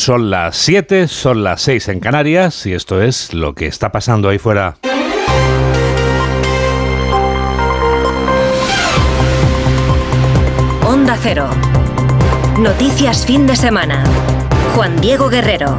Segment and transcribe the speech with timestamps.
[0.00, 4.30] Son las 7, son las 6 en Canarias y esto es lo que está pasando
[4.30, 4.76] ahí fuera.
[10.86, 11.50] Onda Cero.
[12.58, 14.02] Noticias fin de semana.
[14.74, 15.76] Juan Diego Guerrero.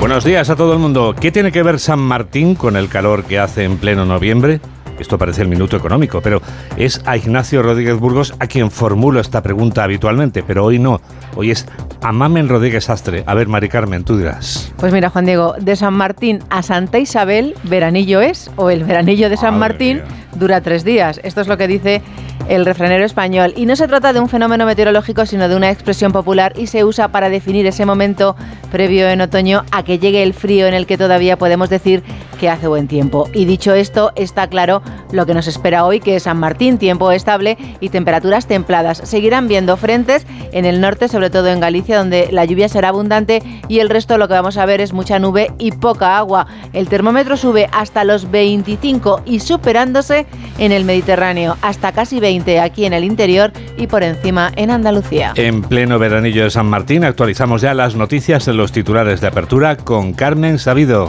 [0.00, 1.14] Buenos días a todo el mundo.
[1.20, 4.60] ¿Qué tiene que ver San Martín con el calor que hace en pleno noviembre?
[4.98, 6.40] Esto parece el minuto económico, pero
[6.76, 11.00] es a Ignacio Rodríguez Burgos a quien formulo esta pregunta habitualmente, pero hoy no.
[11.36, 11.66] Hoy es
[12.02, 13.24] a Mamen Rodríguez Astre.
[13.26, 14.72] A ver, Mari Carmen, tú dirás.
[14.76, 19.30] Pues mira, Juan Diego, de San Martín a Santa Isabel, veranillo es, o el veranillo
[19.30, 20.02] de San Martín
[20.34, 21.20] dura tres días.
[21.22, 22.02] Esto es lo que dice
[22.48, 23.52] el refranero español.
[23.56, 26.84] Y no se trata de un fenómeno meteorológico, sino de una expresión popular y se
[26.84, 28.36] usa para definir ese momento
[28.72, 32.02] previo en otoño a que llegue el frío en el que todavía podemos decir
[32.40, 33.28] que hace buen tiempo.
[33.34, 37.10] Y dicho esto, está claro lo que nos espera hoy, que es San Martín, tiempo
[37.12, 38.98] estable y temperaturas templadas.
[39.04, 43.42] Seguirán viendo frentes en el norte, sobre todo en Galicia, donde la lluvia será abundante
[43.68, 46.46] y el resto lo que vamos a ver es mucha nube y poca agua.
[46.72, 50.26] El termómetro sube hasta los 25 y superándose
[50.58, 55.32] en el Mediterráneo, hasta casi 20 aquí en el interior y por encima en Andalucía.
[55.36, 59.76] En pleno veranillo de San Martín actualizamos ya las noticias en los titulares de apertura
[59.76, 61.08] con Carmen Sabido.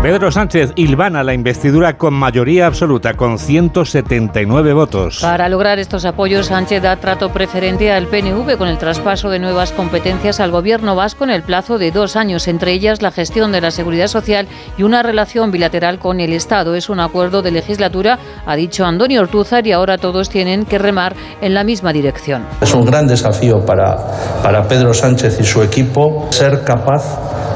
[0.00, 5.18] Pedro Sánchez hilvana la investidura con mayoría absoluta, con 179 votos.
[5.20, 9.72] Para lograr estos apoyos, Sánchez da trato preferente al PNV con el traspaso de nuevas
[9.72, 13.60] competencias al gobierno vasco en el plazo de dos años, entre ellas la gestión de
[13.60, 14.46] la seguridad social
[14.78, 16.76] y una relación bilateral con el Estado.
[16.76, 21.16] Es un acuerdo de legislatura, ha dicho Antonio Ortúzar, y ahora todos tienen que remar
[21.40, 22.46] en la misma dirección.
[22.60, 23.96] Es un gran desafío para,
[24.44, 27.02] para Pedro Sánchez y su equipo ser capaz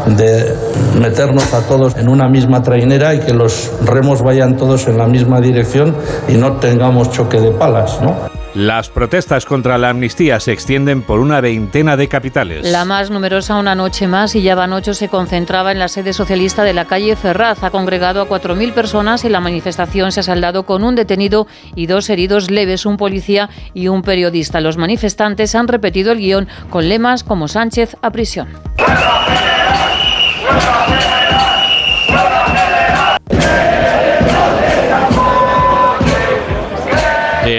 [0.06, 0.54] de
[0.98, 5.06] meternos a todos en una misma trainera y que los remos vayan todos en la
[5.06, 5.94] misma dirección
[6.28, 8.16] y no tengamos choque de palas, ¿no?
[8.54, 12.70] Las protestas contra la amnistía se extienden por una veintena de capitales.
[12.70, 16.12] La más numerosa una noche más y ya van ocho se concentraba en la sede
[16.12, 17.64] socialista de la calle Ferraz.
[17.64, 21.86] Ha congregado a 4.000 personas y la manifestación se ha saldado con un detenido y
[21.86, 24.60] dos heridos leves, un policía y un periodista.
[24.60, 28.48] Los manifestantes han repetido el guion con lemas como Sánchez a prisión.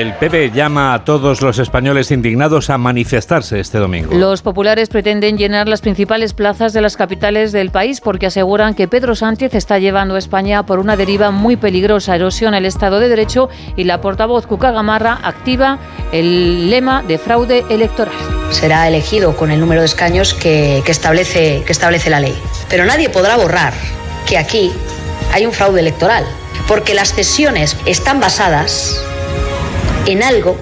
[0.03, 4.13] El PP llama a todos los españoles indignados a manifestarse este domingo.
[4.13, 8.89] Los populares pretenden llenar las principales plazas de las capitales del país porque aseguran que
[8.89, 13.07] Pedro Sánchez está llevando a España por una deriva muy peligrosa, erosión el Estado de
[13.07, 13.47] Derecho
[13.77, 15.79] y la portavoz Cuca Gamarra activa
[16.11, 18.13] el lema de fraude electoral.
[18.51, 22.35] Será elegido con el número de escaños que, que establece, que establece la ley.
[22.67, 23.71] Pero nadie podrá borrar
[24.27, 24.69] que aquí
[25.31, 26.25] hay un fraude electoral,
[26.67, 29.01] porque las cesiones están basadas
[30.05, 30.57] en algo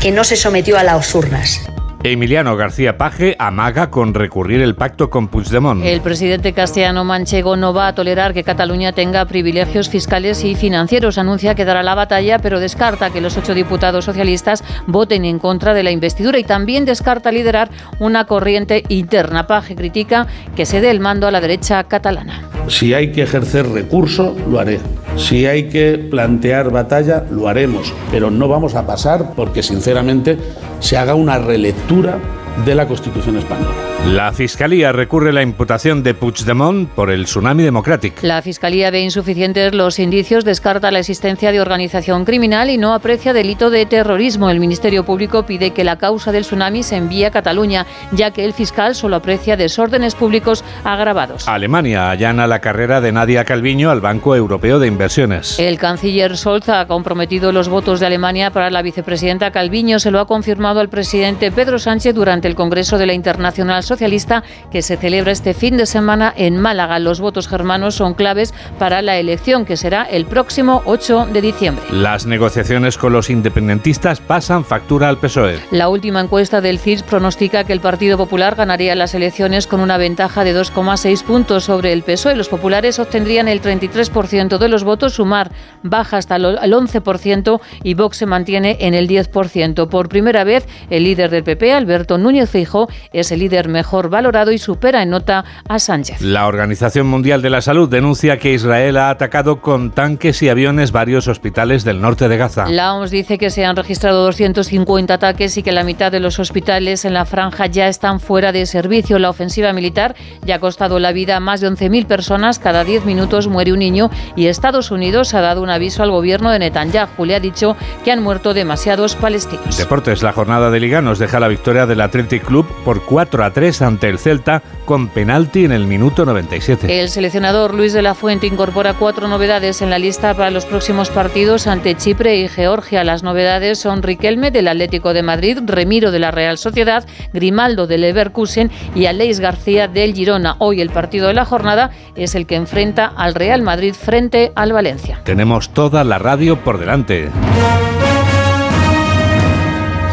[0.00, 1.60] que no se sometió a las urnas.
[2.02, 5.82] Emiliano García Paje amaga con recurrir el pacto con Puigdemont.
[5.82, 11.16] El presidente castellano manchego no va a tolerar que Cataluña tenga privilegios fiscales y financieros.
[11.16, 15.72] Anuncia que dará la batalla, pero descarta que los ocho diputados socialistas voten en contra
[15.72, 17.70] de la investidura y también descarta liderar
[18.00, 19.46] una corriente interna.
[19.46, 22.50] Paje critica que se dé el mando a la derecha catalana.
[22.68, 24.78] Si hay que ejercer recurso, lo haré.
[25.16, 27.92] Si hay que plantear batalla, lo haremos.
[28.10, 30.36] Pero no vamos a pasar porque, sinceramente,
[30.80, 32.18] se haga una relectura
[32.64, 33.74] de la Constitución española.
[34.06, 38.18] La Fiscalía recurre la imputación de Puigdemont por el tsunami democrático.
[38.22, 43.32] La Fiscalía ve insuficientes los indicios, descarta la existencia de organización criminal y no aprecia
[43.32, 44.50] delito de terrorismo.
[44.50, 48.44] El Ministerio Público pide que la causa del tsunami se envíe a Cataluña, ya que
[48.44, 51.48] el fiscal solo aprecia desórdenes públicos agravados.
[51.48, 55.58] Alemania allana la carrera de Nadia Calviño al Banco Europeo de Inversiones.
[55.58, 59.98] El canciller Scholz ha comprometido los votos de Alemania para la vicepresidenta Calviño.
[59.98, 64.42] Se lo ha confirmado al presidente Pedro Sánchez durante el Congreso de la Internacional Socialista
[64.70, 66.98] que se celebra este fin de semana en Málaga.
[66.98, 71.84] Los votos germanos son claves para la elección que será el próximo 8 de diciembre.
[71.90, 75.60] Las negociaciones con los independentistas pasan factura al PSOE.
[75.70, 79.96] La última encuesta del CIS pronostica que el Partido Popular ganaría las elecciones con una
[79.96, 82.36] ventaja de 2,6 puntos sobre el PSOE.
[82.36, 85.50] Los populares obtendrían el 33% de los votos, sumar
[85.82, 89.88] baja hasta el 11% y Vox se mantiene en el 10%.
[89.88, 94.52] Por primera vez, el líder del PP, Alberto Núñez Feijóo, es el líder mejor valorado
[94.52, 96.20] y supera en nota a Sánchez.
[96.20, 100.90] La Organización Mundial de la Salud denuncia que Israel ha atacado con tanques y aviones
[100.90, 102.66] varios hospitales del norte de Gaza.
[102.66, 106.38] La OMS dice que se han registrado 250 ataques y que la mitad de los
[106.40, 109.18] hospitales en la franja ya están fuera de servicio.
[109.18, 112.58] La ofensiva militar ya ha costado la vida a más de 11.000 personas.
[112.58, 116.50] Cada 10 minutos muere un niño y Estados Unidos ha dado un aviso al gobierno
[116.50, 117.24] de Netanyahu.
[117.24, 119.78] Le ha dicho que han muerto demasiados palestinos.
[119.78, 123.44] Deportes, la jornada de Liga nos deja la victoria del Atlético Athletic Club por 4
[123.44, 127.00] a 3 ante el Celta con penalti en el minuto 97.
[127.00, 131.10] El seleccionador Luis de la Fuente incorpora cuatro novedades en la lista para los próximos
[131.10, 133.04] partidos ante Chipre y Georgia.
[133.04, 138.00] Las novedades son Riquelme del Atlético de Madrid, Remiro de la Real Sociedad, Grimaldo del
[138.00, 140.56] Leverkusen y Aleix García del Girona.
[140.58, 144.72] Hoy el partido de la jornada es el que enfrenta al Real Madrid frente al
[144.72, 145.20] Valencia.
[145.24, 147.30] Tenemos toda la radio por delante.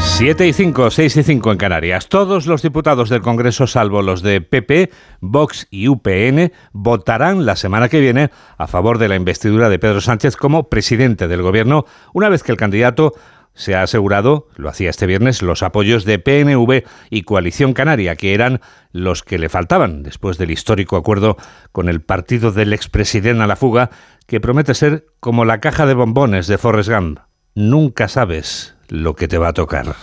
[0.03, 2.07] 7 y 5, 6 y 5 en Canarias.
[2.07, 4.89] Todos los diputados del Congreso, salvo los de PP,
[5.19, 10.01] Vox y UPN, votarán la semana que viene a favor de la investidura de Pedro
[10.01, 13.13] Sánchez como presidente del Gobierno, una vez que el candidato
[13.53, 18.33] se ha asegurado, lo hacía este viernes, los apoyos de PNV y Coalición Canaria, que
[18.33, 18.61] eran
[18.91, 21.37] los que le faltaban después del histórico acuerdo
[21.71, 23.89] con el partido del expresidente a la fuga,
[24.25, 27.19] que promete ser como la caja de bombones de Forrest Gump.
[27.53, 29.95] Nunca sabes lo que te va a tocar.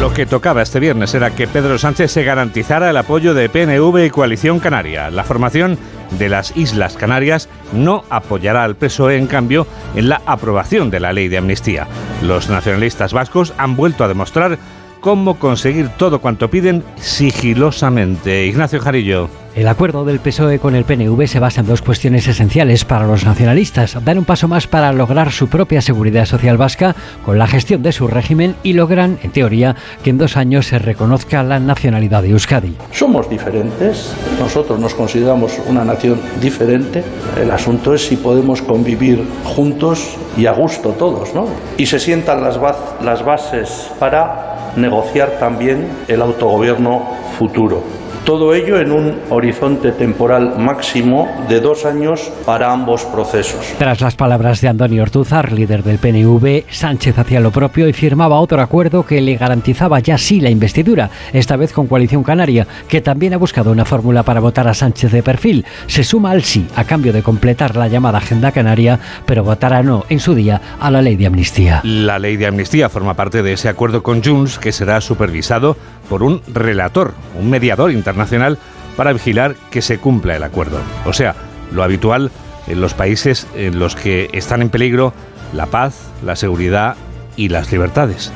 [0.00, 4.06] Lo que tocaba este viernes era que Pedro Sánchez se garantizara el apoyo de PNV
[4.06, 5.10] y Coalición Canaria.
[5.10, 5.78] La formación
[6.18, 11.12] de las Islas Canarias no apoyará al PSOE, en cambio, en la aprobación de la
[11.12, 11.86] ley de amnistía.
[12.22, 14.58] Los nacionalistas vascos han vuelto a demostrar
[15.00, 18.46] cómo conseguir todo cuanto piden sigilosamente.
[18.46, 19.41] Ignacio Jarillo.
[19.54, 23.26] El acuerdo del PSOE con el PNV se basa en dos cuestiones esenciales para los
[23.26, 24.02] nacionalistas.
[24.02, 27.92] Dar un paso más para lograr su propia seguridad social vasca con la gestión de
[27.92, 32.30] su régimen y logran, en teoría, que en dos años se reconozca la nacionalidad de
[32.30, 32.76] Euskadi.
[32.92, 37.04] Somos diferentes, nosotros nos consideramos una nación diferente.
[37.38, 41.46] El asunto es si podemos convivir juntos y a gusto todos, ¿no?
[41.76, 42.58] Y se sientan las,
[43.02, 47.02] las bases para negociar también el autogobierno
[47.38, 48.01] futuro.
[48.24, 53.66] Todo ello en un horizonte temporal máximo de dos años para ambos procesos.
[53.78, 58.38] Tras las palabras de Antonio Ortúzar, líder del PNV, Sánchez hacía lo propio y firmaba
[58.38, 63.00] otro acuerdo que le garantizaba ya sí la investidura, esta vez con Coalición Canaria, que
[63.00, 65.66] también ha buscado una fórmula para votar a Sánchez de perfil.
[65.88, 70.04] Se suma al sí a cambio de completar la llamada Agenda Canaria, pero votará no
[70.08, 71.80] en su día a la ley de amnistía.
[71.82, 75.76] La ley de amnistía forma parte de ese acuerdo con Junts que será supervisado
[76.08, 78.58] por un relator, un mediador internacional
[78.96, 80.78] para vigilar que se cumpla el acuerdo.
[81.06, 81.34] O sea,
[81.72, 82.30] lo habitual
[82.66, 85.12] en los países en los que están en peligro
[85.52, 86.96] la paz, la seguridad
[87.36, 88.32] y las libertades.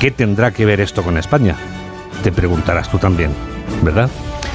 [0.00, 1.56] ¿Qué tendrá que ver esto con España?
[2.22, 3.30] Te preguntarás tú también,
[3.82, 4.10] ¿verdad?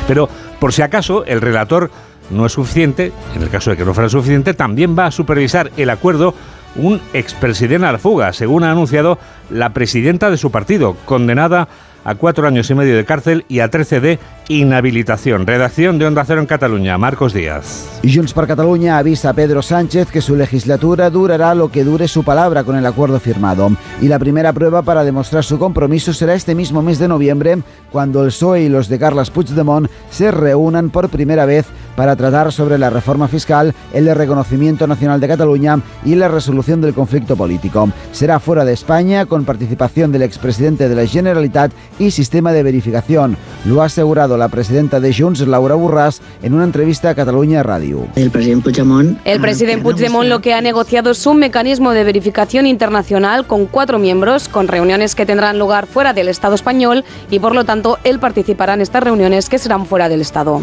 [0.07, 1.91] Pero por si acaso el relator
[2.29, 5.71] no es suficiente, en el caso de que no fuera suficiente, también va a supervisar
[5.77, 6.35] el acuerdo
[6.75, 9.17] un expresidente a la fuga, según ha anunciado
[9.49, 11.67] la presidenta de su partido, condenada
[12.03, 14.19] a cuatro años y medio de cárcel y a 13 de
[14.49, 15.45] inhabilitación.
[15.45, 17.87] Redacción de Onda Cero en Cataluña, Marcos Díaz.
[18.03, 22.23] Junts per Cataluña avisa a Pedro Sánchez que su legislatura durará lo que dure su
[22.23, 23.71] palabra con el acuerdo firmado.
[24.01, 27.59] Y la primera prueba para demostrar su compromiso será este mismo mes de noviembre,
[27.91, 32.51] cuando el PSOE y los de Carles Puigdemont se reúnan por primera vez para tratar
[32.51, 37.89] sobre la reforma fiscal, el reconocimiento nacional de Cataluña y la resolución del conflicto político.
[38.13, 43.37] Será fuera de España, con participación del expresidente de la Generalitat y sistema de verificación.
[43.65, 48.07] Lo ha asegurado la presidenta de Junts, Laura Burras, en una entrevista a Cataluña Radio.
[48.15, 52.65] El presidente Puigdemont, el presidente Puigdemont lo que ha negociado es un mecanismo de verificación
[52.65, 57.53] internacional con cuatro miembros, con reuniones que tendrán lugar fuera del Estado español y por
[57.53, 60.61] lo tanto él participará en estas reuniones que serán fuera del Estado.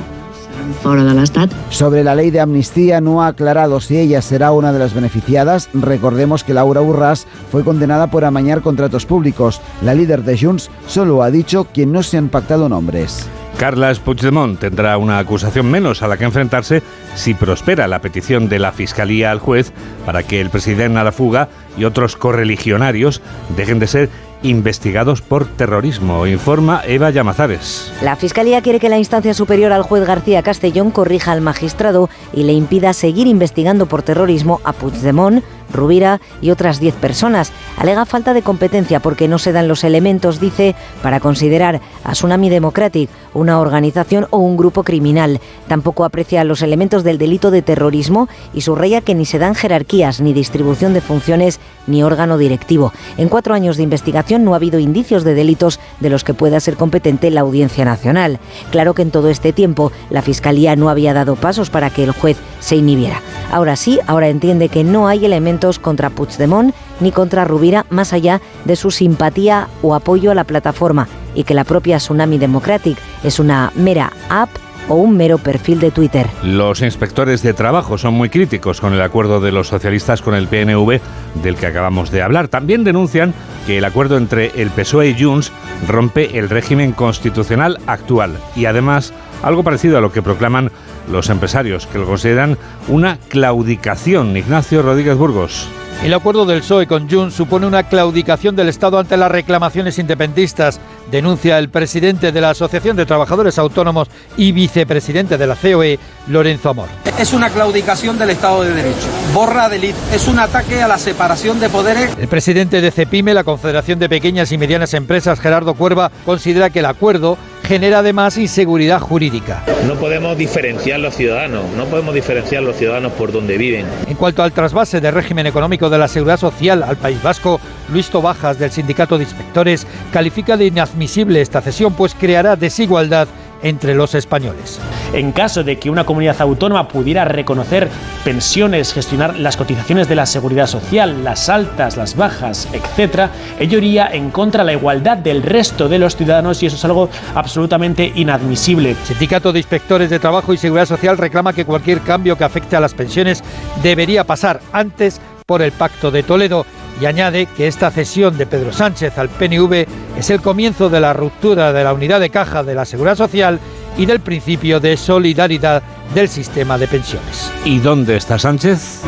[1.71, 5.69] Sobre la ley de amnistía no ha aclarado si ella será una de las beneficiadas.
[5.73, 9.61] Recordemos que Laura Urras fue condenada por amañar contratos públicos.
[9.83, 13.29] La líder de Junts solo ha dicho que no se han pactado nombres.
[13.59, 16.83] Carles Puigdemont tendrá una acusación menos a la que enfrentarse
[17.15, 19.73] si prospera la petición de la Fiscalía al juez
[20.05, 21.49] para que el presidente a la fuga
[21.79, 23.23] y otros correligionarios
[23.57, 24.11] dejen de ser
[24.43, 27.91] investigados por terrorismo, informa Eva Llamazares.
[28.03, 32.45] La Fiscalía quiere que la instancia superior al juez García Castellón corrija al magistrado y
[32.45, 35.43] le impida seguir investigando por terrorismo a Puigdemont,
[35.73, 37.53] Rubira y otras 10 personas.
[37.77, 42.49] Alega falta de competencia porque no se dan los elementos, dice, para considerar a Tsunami
[42.49, 45.41] Democratic una organización o un grupo criminal.
[45.69, 50.21] Tampoco aprecia los elementos del delito de terrorismo y subraya que ni se dan jerarquías,
[50.21, 52.93] ni distribución de funciones, ni órgano directivo.
[53.17, 56.61] En cuatro años de investigación no ha habido indicios de delitos de los que pueda
[56.61, 58.39] ser competente la Audiencia Nacional.
[58.71, 62.13] Claro que en todo este tiempo la Fiscalía no había dado pasos para que el
[62.13, 63.21] juez se inhibiera.
[63.51, 68.41] Ahora sí, ahora entiende que no hay elementos contra Puigdemont ni contra Rubira más allá
[68.65, 73.39] de su simpatía o apoyo a la plataforma y que la propia Tsunami Democratic es
[73.39, 74.51] una mera app
[74.89, 76.27] o un mero perfil de Twitter.
[76.43, 80.47] Los inspectores de trabajo son muy críticos con el acuerdo de los socialistas con el
[80.47, 81.01] PNV
[81.43, 82.49] del que acabamos de hablar.
[82.49, 83.35] También denuncian
[83.67, 85.53] que el acuerdo entre el PSOE y Junts
[85.89, 89.13] rompe el régimen constitucional actual y además
[89.43, 90.71] algo parecido a lo que proclaman
[91.11, 94.37] los empresarios, que lo consideran una claudicación.
[94.37, 95.69] Ignacio Rodríguez Burgos.
[96.03, 100.79] El acuerdo del PSOE con Junts supone una claudicación del Estado ante las reclamaciones independentistas,
[101.11, 106.69] denuncia el presidente de la Asociación de Trabajadores Autónomos y vicepresidente de la COE, Lorenzo
[106.69, 106.89] Amor.
[107.19, 109.07] Es una claudicación del Estado de Derecho.
[109.33, 112.11] Borra del es un ataque a la separación de poderes.
[112.21, 116.81] El presidente de CEPIME, la Confederación de Pequeñas y Medianas Empresas, Gerardo Cuerva, considera que
[116.81, 119.65] el acuerdo genera además inseguridad jurídica.
[119.89, 123.87] No podemos diferenciar los ciudadanos, no podemos diferenciar los ciudadanos por donde viven.
[124.07, 128.09] En cuanto al trasvase del régimen económico de la Seguridad Social al País Vasco, Luis
[128.09, 133.27] Tobajas del Sindicato de Inspectores califica de inadmisible esta cesión pues creará desigualdad
[133.69, 134.79] entre los españoles.
[135.13, 137.89] En caso de que una comunidad autónoma pudiera reconocer
[138.25, 144.07] pensiones, gestionar las cotizaciones de la seguridad social, las altas, las bajas, etc., ello iría
[144.07, 148.13] en contra de la igualdad del resto de los ciudadanos y eso es algo absolutamente
[148.15, 148.91] inadmisible.
[148.91, 152.77] El Sindicato de Inspectores de Trabajo y Seguridad Social reclama que cualquier cambio que afecte
[152.77, 153.43] a las pensiones
[153.83, 156.67] debería pasar antes por el Pacto de Toledo
[157.01, 159.87] y añade que esta cesión de Pedro Sánchez al PNV
[160.19, 163.61] es el comienzo de la ruptura de la unidad de caja de la Seguridad Social
[163.97, 165.83] y del principio de solidaridad
[166.15, 167.53] del sistema de pensiones.
[167.65, 169.03] ¿Y dónde está Sánchez?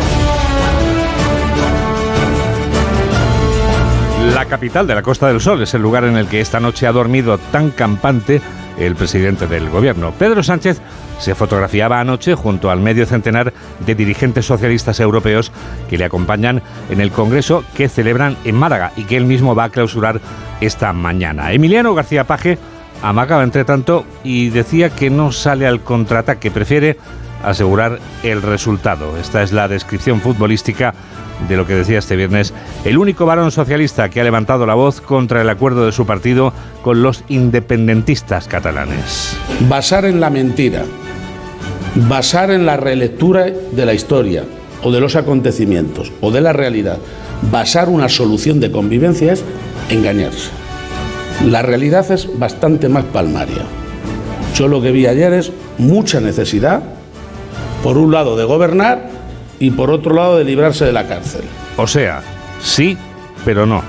[4.34, 6.86] La capital de la Costa del Sol es el lugar en el que esta noche
[6.86, 8.42] ha dormido tan campante
[8.78, 10.12] el presidente del gobierno.
[10.12, 10.80] Pedro Sánchez
[11.18, 13.52] se fotografiaba anoche junto al medio centenar
[13.84, 15.52] de dirigentes socialistas europeos
[15.90, 19.64] que le acompañan en el Congreso que celebran en Málaga y que él mismo va
[19.64, 20.20] a clausurar
[20.60, 21.52] esta mañana.
[21.52, 22.58] Emiliano García Paje
[23.02, 26.98] amagaba entre tanto y decía que no sale al contraataque, prefiere
[27.42, 29.16] asegurar el resultado.
[29.18, 30.94] Esta es la descripción futbolística
[31.48, 32.52] de lo que decía este viernes
[32.84, 36.52] el único varón socialista que ha levantado la voz contra el acuerdo de su partido
[36.82, 39.36] con los independentistas catalanes.
[39.68, 40.84] Basar en la mentira,
[42.08, 44.44] basar en la relectura de la historia
[44.82, 46.98] o de los acontecimientos o de la realidad,
[47.50, 49.44] basar una solución de convivencia es
[49.90, 50.50] engañarse.
[51.46, 53.62] La realidad es bastante más palmaria.
[54.54, 56.82] Yo lo que vi ayer es mucha necesidad,
[57.82, 59.08] por un lado, de gobernar
[59.58, 61.42] y por otro lado, de librarse de la cárcel.
[61.76, 62.22] O sea,
[62.60, 62.96] sí,
[63.44, 63.82] pero no.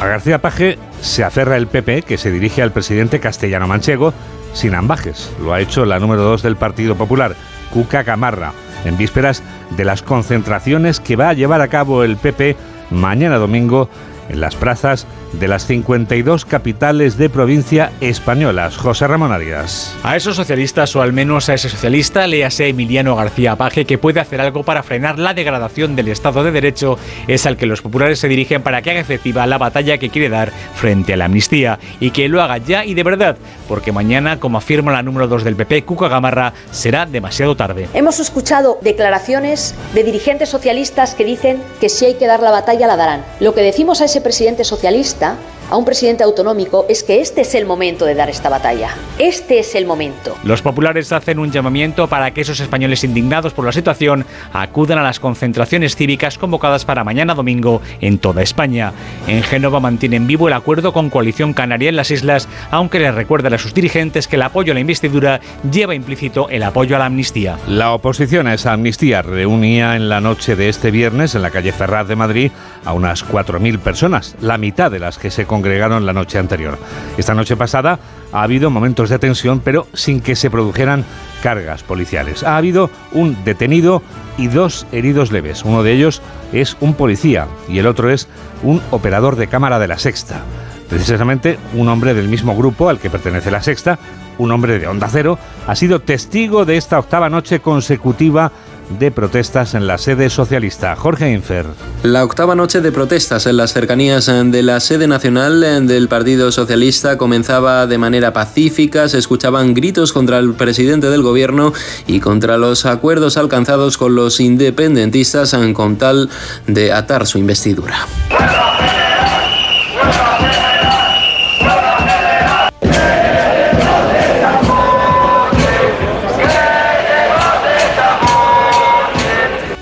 [0.00, 4.12] A García Paje se aferra el PP, que se dirige al presidente castellano manchego,
[4.52, 5.32] sin ambajes.
[5.42, 7.34] Lo ha hecho la número dos del Partido Popular,
[7.72, 8.52] Cuca Camarra,
[8.84, 9.42] en vísperas
[9.76, 12.56] de las concentraciones que va a llevar a cabo el PP
[12.90, 13.88] mañana domingo
[14.28, 18.76] en las plazas de las 52 capitales de provincia españolas.
[18.76, 19.94] José Ramón Arias.
[20.02, 24.20] A esos socialistas, o al menos a ese socialista, léase Emiliano García Paje, que puede
[24.20, 28.18] hacer algo para frenar la degradación del Estado de Derecho, es al que los populares
[28.18, 31.78] se dirigen para que haga efectiva la batalla que quiere dar frente a la amnistía,
[32.00, 33.36] y que lo haga ya y de verdad,
[33.68, 37.88] porque mañana, como afirma la número 2 del PP, Cuca Gamarra, será demasiado tarde.
[37.94, 42.86] Hemos escuchado declaraciones de dirigentes socialistas que dicen que si hay que dar la batalla
[42.86, 43.24] la darán.
[43.40, 45.36] Lo que decimos a ese presidente socialista да?
[45.70, 48.90] A un presidente autonómico es que este es el momento de dar esta batalla.
[49.18, 50.36] Este es el momento.
[50.42, 55.02] Los populares hacen un llamamiento para que esos españoles indignados por la situación acudan a
[55.02, 58.92] las concentraciones cívicas convocadas para mañana domingo en toda España.
[59.28, 63.54] En Génova mantienen vivo el acuerdo con Coalición Canaria en las islas, aunque les recuerdan
[63.54, 67.06] a sus dirigentes que el apoyo a la investidura lleva implícito el apoyo a la
[67.06, 67.58] amnistía.
[67.68, 71.72] La oposición a esa amnistía reunía en la noche de este viernes en la calle
[71.72, 72.50] Ferraz de Madrid
[72.84, 76.78] a unas 4.000 personas, la mitad de las que se congregaron la noche anterior.
[77.18, 77.98] Esta noche pasada
[78.32, 81.04] ha habido momentos de tensión, pero sin que se produjeran
[81.42, 82.42] cargas policiales.
[82.44, 84.02] Ha habido un detenido
[84.38, 85.62] y dos heridos leves.
[85.62, 86.22] Uno de ellos
[86.54, 88.26] es un policía y el otro es
[88.62, 90.40] un operador de cámara de la Sexta.
[90.88, 93.98] Precisamente un hombre del mismo grupo al que pertenece la Sexta,
[94.38, 98.50] un hombre de Onda Cero, ha sido testigo de esta octava noche consecutiva
[98.98, 100.96] de protestas en la sede socialista.
[100.96, 101.66] Jorge Infer.
[102.02, 107.16] La octava noche de protestas en las cercanías de la sede nacional del Partido Socialista
[107.16, 111.72] comenzaba de manera pacífica, se escuchaban gritos contra el presidente del gobierno
[112.06, 116.28] y contra los acuerdos alcanzados con los independentistas con tal
[116.66, 118.06] de atar su investidura.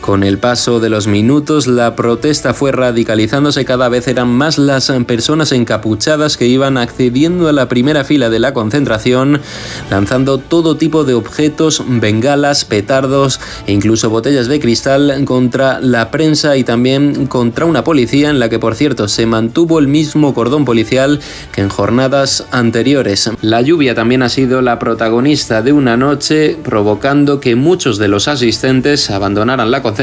[0.09, 3.67] Con el paso de los minutos, la protesta fue radicalizándose.
[3.67, 8.38] Cada vez eran más las personas encapuchadas que iban accediendo a la primera fila de
[8.38, 9.43] la concentración,
[9.91, 16.57] lanzando todo tipo de objetos, bengalas, petardos e incluso botellas de cristal contra la prensa
[16.57, 20.65] y también contra una policía en la que, por cierto, se mantuvo el mismo cordón
[20.65, 21.21] policial
[21.53, 23.31] que en jornadas anteriores.
[23.43, 28.27] La lluvia también ha sido la protagonista de una noche, provocando que muchos de los
[28.27, 29.98] asistentes abandonaran la concentración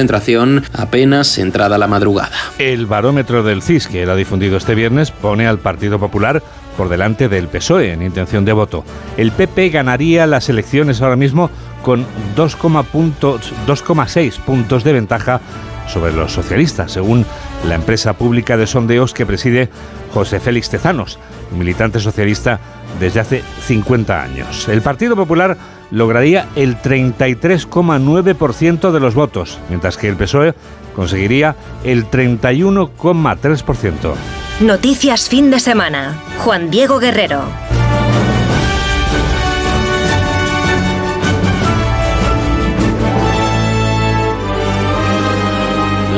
[0.73, 2.35] apenas entrada la madrugada.
[2.57, 6.41] El barómetro del CIS, que era difundido este viernes, pone al Partido Popular
[6.77, 8.83] por delante del PSOE en intención de voto.
[9.17, 11.49] El PP ganaría las elecciones ahora mismo
[11.83, 15.41] con 2,6 puntos de ventaja
[15.87, 17.25] sobre los socialistas, según
[17.67, 19.69] la empresa pública de sondeos que preside
[20.13, 21.19] José Félix Tezanos,
[21.51, 22.59] militante socialista
[22.99, 24.67] desde hace 50 años.
[24.67, 25.57] El Partido Popular
[25.91, 30.53] lograría el 33,9% de los votos, mientras que el PSOE
[30.95, 34.13] conseguiría el 31,3%.
[34.61, 36.15] Noticias fin de semana.
[36.39, 37.43] Juan Diego Guerrero.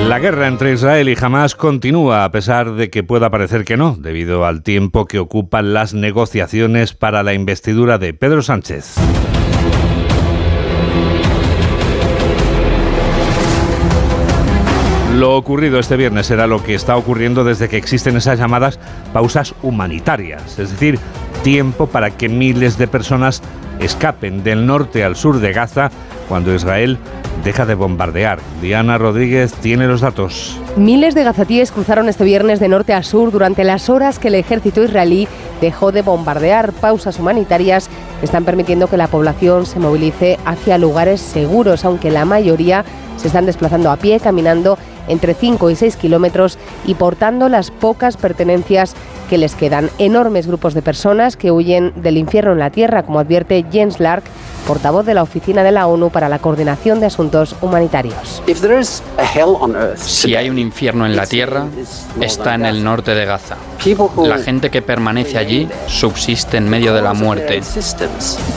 [0.07, 3.97] La guerra entre Israel y Hamas continúa a pesar de que pueda parecer que no,
[3.99, 8.95] debido al tiempo que ocupan las negociaciones para la investidura de Pedro Sánchez.
[15.17, 18.79] Lo ocurrido este viernes será lo que está ocurriendo desde que existen esas llamadas
[19.11, 20.99] pausas humanitarias, es decir,
[21.43, 23.43] tiempo para que miles de personas
[23.79, 25.91] escapen del norte al sur de Gaza
[26.27, 26.97] cuando Israel
[27.43, 28.39] deja de bombardear.
[28.61, 30.59] Diana Rodríguez tiene los datos.
[30.75, 34.35] Miles de gazatíes cruzaron este viernes de norte a sur durante las horas que el
[34.35, 35.27] ejército israelí
[35.61, 36.73] dejó de bombardear.
[36.73, 37.89] Pausas humanitarias
[38.21, 42.83] están permitiendo que la población se movilice hacia lugares seguros, aunque la mayoría
[43.15, 48.17] se están desplazando a pie, caminando entre 5 y 6 kilómetros y portando las pocas
[48.17, 48.95] pertenencias
[49.29, 49.89] que les quedan.
[49.97, 54.23] Enormes grupos de personas que huyen del infierno en la tierra, como advierte Jens Lark,
[54.67, 58.43] portavoz de la Oficina de la ONU para la Coordinación de Asuntos Humanitarios.
[59.95, 61.67] Si hay un infierno en la tierra,
[62.19, 63.55] está en el norte de Gaza.
[64.17, 67.61] La gente que permanece allí subsiste en medio de la muerte,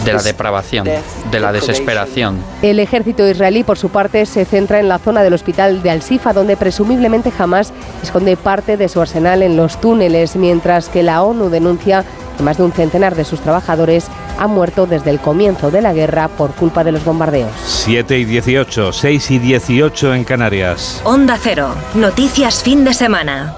[0.04, 0.88] de la depravación,
[1.30, 2.38] de la desesperación.
[2.62, 6.32] El ejército israelí, por su parte, se centra en la zona del hospital de Al-Sifa,
[6.40, 7.70] donde presumiblemente jamás
[8.02, 12.02] esconde parte de su arsenal en los túneles, mientras que la ONU denuncia
[12.38, 14.06] que más de un centenar de sus trabajadores
[14.38, 17.50] han muerto desde el comienzo de la guerra por culpa de los bombardeos.
[17.62, 21.02] 7 y 18, 6 y 18 en Canarias.
[21.04, 23.56] Onda Cero, noticias fin de semana.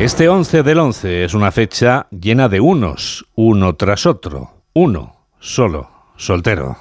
[0.00, 5.88] Este 11 del 11 es una fecha llena de unos, uno tras otro, uno, solo,
[6.16, 6.76] soltero.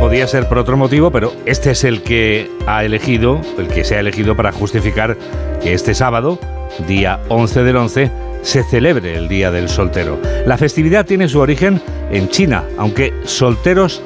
[0.00, 3.96] Podía ser por otro motivo, pero este es el que ha elegido, el que se
[3.96, 5.16] ha elegido para justificar
[5.60, 6.38] que este sábado,
[6.86, 8.10] día 11 del 11,
[8.42, 10.18] se celebre el Día del Soltero.
[10.46, 14.00] La festividad tiene su origen en China, aunque solteros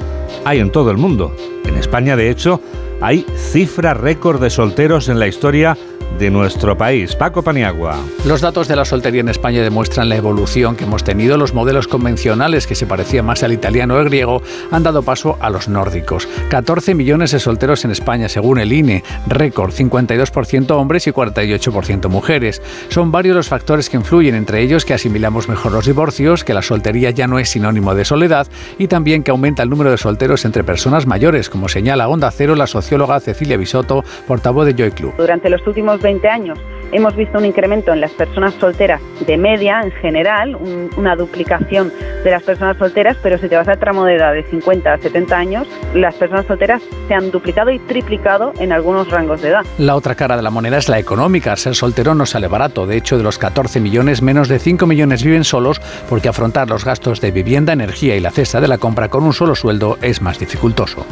[0.45, 1.35] hay en todo el mundo.
[1.65, 2.59] En España, de hecho,
[2.99, 5.77] hay cifra récord de solteros en la historia
[6.17, 7.15] de nuestro país.
[7.15, 7.97] Paco Paniagua.
[8.25, 11.37] Los datos de la soltería en España demuestran la evolución que hemos tenido.
[11.37, 15.37] Los modelos convencionales que se parecían más al italiano o al griego han dado paso
[15.41, 16.27] a los nórdicos.
[16.49, 19.03] 14 millones de solteros en España, según el INE.
[19.27, 22.61] Récord, 52% hombres y 48% mujeres.
[22.89, 26.61] Son varios los factores que influyen, entre ellos que asimilamos mejor los divorcios, que la
[26.61, 28.47] soltería ya no es sinónimo de soledad
[28.77, 32.55] y también que aumenta el número de solteros entre personas mayores, como señala Onda Cero
[32.55, 35.15] la socióloga Cecilia Bisotto, portavoz de Joy Club.
[35.17, 36.59] Durante los últimos 20 años
[36.93, 40.55] hemos visto un incremento en las personas solteras de media en general,
[40.95, 41.91] una duplicación
[42.23, 44.97] de las personas solteras, pero si te vas al tramo de edad de 50 a
[44.97, 49.65] 70 años, las personas solteras se han duplicado y triplicado en algunos rangos de edad.
[49.77, 51.55] La otra cara de la moneda es la económica.
[51.55, 52.85] Ser soltero no sale barato.
[52.85, 56.85] De hecho, de los 14 millones, menos de 5 millones viven solos porque afrontar los
[56.85, 60.21] gastos de vivienda, energía y la cesta de la compra con un solo sueldo es
[60.21, 61.05] más dificultoso.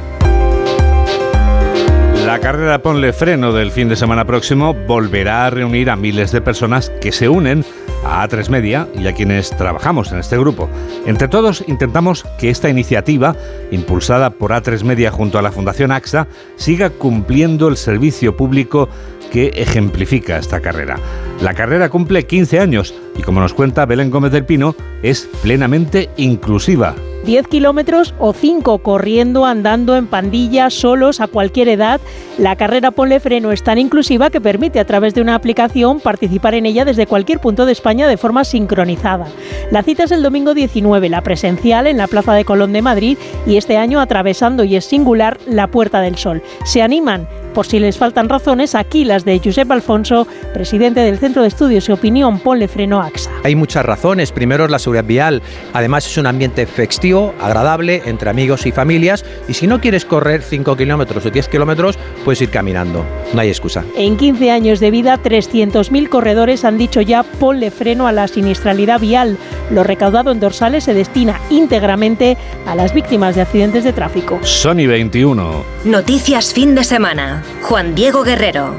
[2.32, 6.40] La carrera Ponle Freno del fin de semana próximo volverá a reunir a miles de
[6.40, 7.66] personas que se unen
[8.06, 10.70] a A3 Media y a quienes trabajamos en este grupo.
[11.06, 13.36] Entre todos intentamos que esta iniciativa,
[13.72, 18.88] impulsada por A3 Media junto a la Fundación AXA, siga cumpliendo el servicio público
[19.32, 20.98] que ejemplifica esta carrera.
[21.42, 26.10] La carrera cumple 15 años y como nos cuenta Belén Gómez del Pino, es plenamente
[26.18, 26.96] inclusiva.
[27.26, 32.02] 10 kilómetros o 5 corriendo, andando en pandillas, solos, a cualquier edad.
[32.40, 36.56] La carrera Ponle Freno es tan inclusiva que permite a través de una aplicación participar
[36.56, 39.28] en ella desde cualquier punto de España de forma sincronizada.
[39.70, 43.18] La cita es el domingo 19, la presencial en la Plaza de Colón de Madrid
[43.46, 46.42] y este año atravesando y es singular la Puerta del Sol.
[46.66, 51.42] Se animan por si les faltan razones, aquí las de Josep Alfonso, presidente del Centro
[51.42, 53.30] de Estudios y Opinión Ponle Freno AXA.
[53.44, 54.32] Hay muchas razones.
[54.32, 55.42] Primero es la seguridad vial.
[55.74, 59.26] Además es un ambiente festivo, agradable, entre amigos y familias.
[59.48, 63.06] Y si no quieres correr 5 kilómetros o 10 kilómetros, puedes ir caminando.
[63.34, 63.84] No hay excusa.
[63.96, 69.00] En 15 años de vida, 300.000 corredores han dicho ya ponle freno a la siniestralidad
[69.00, 69.38] vial.
[69.70, 74.40] Lo recaudado en dorsales se destina íntegramente a las víctimas de accidentes de tráfico.
[74.44, 75.64] Sony 21.
[75.86, 77.41] Noticias fin de semana.
[77.64, 78.76] Juan Diego Guerrero.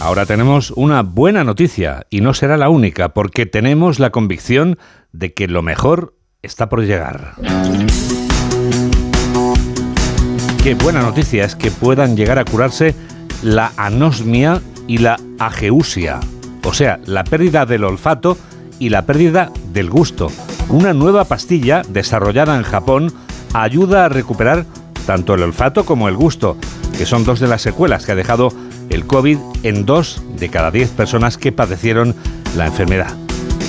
[0.00, 4.78] Ahora tenemos una buena noticia y no será la única porque tenemos la convicción
[5.12, 7.34] de que lo mejor está por llegar.
[10.62, 12.94] Qué buena noticia es que puedan llegar a curarse
[13.42, 16.20] la anosmia y la ageusia,
[16.64, 18.36] o sea, la pérdida del olfato
[18.78, 20.28] y la pérdida del gusto.
[20.68, 23.12] Una nueva pastilla desarrollada en Japón
[23.52, 24.66] ayuda a recuperar
[25.06, 26.56] tanto el olfato como el gusto,
[26.96, 28.52] que son dos de las secuelas que ha dejado
[28.90, 32.14] el COVID en dos de cada diez personas que padecieron
[32.56, 33.14] la enfermedad.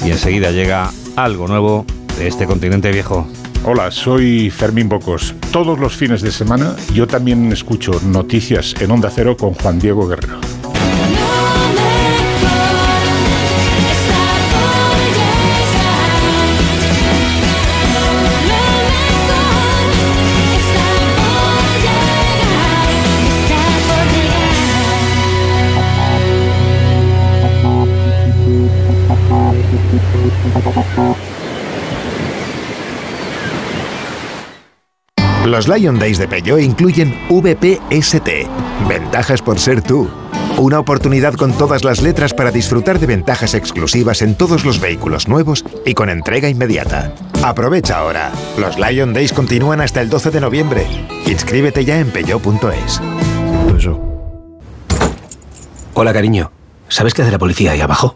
[0.05, 1.85] Y enseguida llega algo nuevo
[2.17, 3.27] de este continente viejo.
[3.65, 5.33] Hola, soy Fermín Bocos.
[5.51, 10.07] Todos los fines de semana yo también escucho noticias en Onda Cero con Juan Diego
[10.07, 10.39] Guerrero.
[35.45, 38.29] Los Lion Days de Peugeot incluyen VPST,
[38.87, 40.09] ventajas por ser tú.
[40.57, 45.27] Una oportunidad con todas las letras para disfrutar de ventajas exclusivas en todos los vehículos
[45.27, 47.13] nuevos y con entrega inmediata.
[47.43, 48.31] Aprovecha ahora.
[48.57, 50.87] Los Lion Days continúan hasta el 12 de noviembre.
[51.25, 53.01] Inscríbete ya en peugeot.es.
[55.95, 56.51] Hola, cariño.
[56.87, 58.15] ¿Sabes qué hace la policía ahí abajo?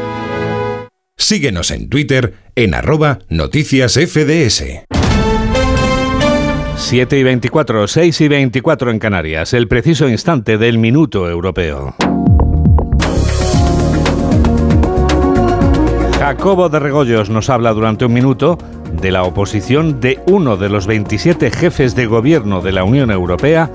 [1.21, 4.63] Síguenos en Twitter en arroba noticias FDS.
[6.75, 11.93] 7 y 24, 6 y 24 en Canarias, el preciso instante del minuto europeo.
[16.17, 18.57] Jacobo de Regoyos nos habla durante un minuto
[18.99, 23.69] de la oposición de uno de los 27 jefes de gobierno de la Unión Europea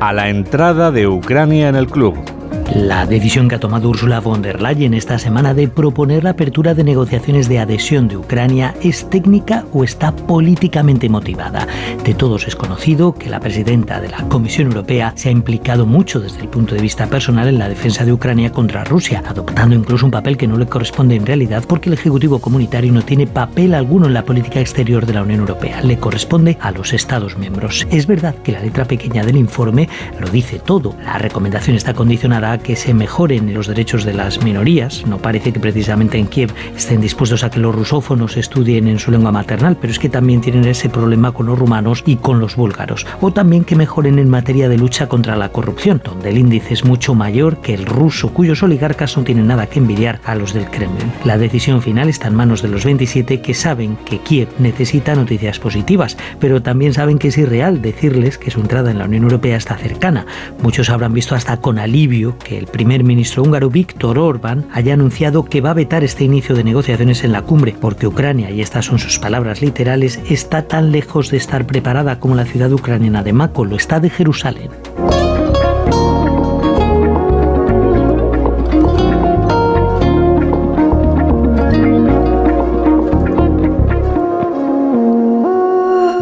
[0.00, 2.37] a la entrada de Ucrania en el club.
[2.74, 6.74] La decisión que ha tomado Ursula von der Leyen esta semana de proponer la apertura
[6.74, 11.66] de negociaciones de adhesión de Ucrania es técnica o está políticamente motivada.
[12.04, 16.20] De todos es conocido que la presidenta de la Comisión Europea se ha implicado mucho
[16.20, 20.04] desde el punto de vista personal en la defensa de Ucrania contra Rusia, adoptando incluso
[20.04, 23.72] un papel que no le corresponde en realidad porque el Ejecutivo Comunitario no tiene papel
[23.72, 27.86] alguno en la política exterior de la Unión Europea, le corresponde a los Estados miembros.
[27.90, 29.88] Es verdad que la letra pequeña del informe
[30.20, 30.94] lo dice todo.
[31.02, 35.06] La recomendación está condicionada a que se mejoren los derechos de las minorías.
[35.06, 39.10] No parece que precisamente en Kiev estén dispuestos a que los rusófonos estudien en su
[39.10, 42.56] lengua maternal, pero es que también tienen ese problema con los rumanos y con los
[42.56, 43.06] búlgaros.
[43.20, 46.84] O también que mejoren en materia de lucha contra la corrupción, donde el índice es
[46.84, 50.70] mucho mayor que el ruso, cuyos oligarcas no tienen nada que envidiar a los del
[50.70, 51.12] Kremlin.
[51.24, 55.58] La decisión final está en manos de los 27 que saben que Kiev necesita noticias
[55.58, 59.56] positivas, pero también saben que es irreal decirles que su entrada en la Unión Europea
[59.56, 60.26] está cercana.
[60.62, 65.44] Muchos habrán visto hasta con alivio que el primer ministro húngaro Víctor Orbán haya anunciado
[65.44, 68.86] que va a vetar este inicio de negociaciones en la cumbre, porque Ucrania, y estas
[68.86, 73.34] son sus palabras literales, está tan lejos de estar preparada como la ciudad ucraniana de
[73.34, 74.70] Mako lo está de Jerusalén.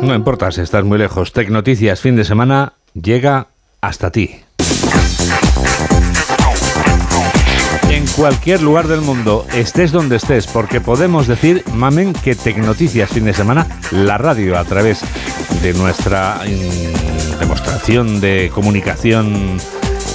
[0.03, 3.49] No importa si estás muy lejos, Tec Noticias fin de semana llega
[3.81, 4.46] hasta ti.
[8.17, 13.35] Cualquier lugar del mundo, estés donde estés, porque podemos decir, mamen, que Tecnoticias fin de
[13.35, 15.03] semana, la radio a través
[15.63, 19.59] de nuestra mm, demostración de comunicación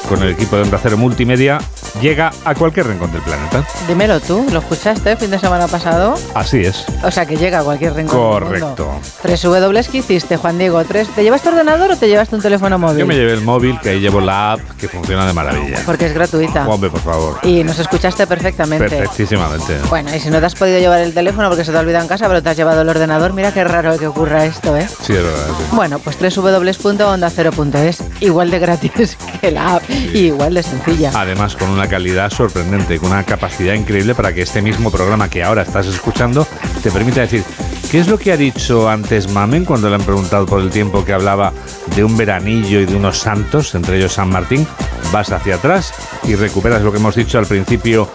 [0.10, 1.60] con el equipo de Onda Multimedia
[2.00, 3.64] llega a cualquier rincón del planeta.
[3.88, 6.16] Dímelo tú, ¿lo escuchaste el fin de semana pasado?
[6.34, 6.86] Así es.
[7.04, 8.18] O sea que llega a cualquier rincón.
[8.18, 8.90] Correcto.
[9.22, 10.84] Tres W que hiciste, Juan Diego.
[10.86, 11.08] ¿Tres?
[11.10, 13.00] ¿Te llevas tu ordenador o te llevas un teléfono móvil?
[13.00, 15.80] Yo me llevé el móvil, que ahí llevo la app, que funciona de maravilla.
[15.86, 16.68] Porque es gratuita.
[16.68, 17.40] Hombre, por favor.
[17.44, 18.88] Y nos escuchaste perfectamente.
[18.90, 19.78] Perfectísimamente.
[19.90, 22.04] Bueno, y si no te has podido llevar el teléfono porque se te ha olvidado
[22.04, 24.88] en casa, pero te has llevado el ordenador, mira qué raro que ocurra esto, ¿eh?
[25.02, 25.48] Sí, es verdad.
[25.58, 25.64] sí.
[25.76, 31.12] Bueno, pues www.ondacero.es, igual de gratis que la app y igual de sencilla.
[31.14, 35.44] Además, con una calidad sorprendente, con una capacidad increíble para que este mismo programa que
[35.44, 36.48] ahora estás escuchando
[36.84, 37.44] te permita decir,
[37.90, 41.06] ¿qué es lo que ha dicho antes Mamen cuando le han preguntado por el tiempo
[41.06, 41.54] que hablaba
[41.96, 44.66] de un veranillo y de unos santos, entre ellos San Martín?
[45.12, 48.10] Vas hacia atrás y recuperas lo que hemos dicho al principio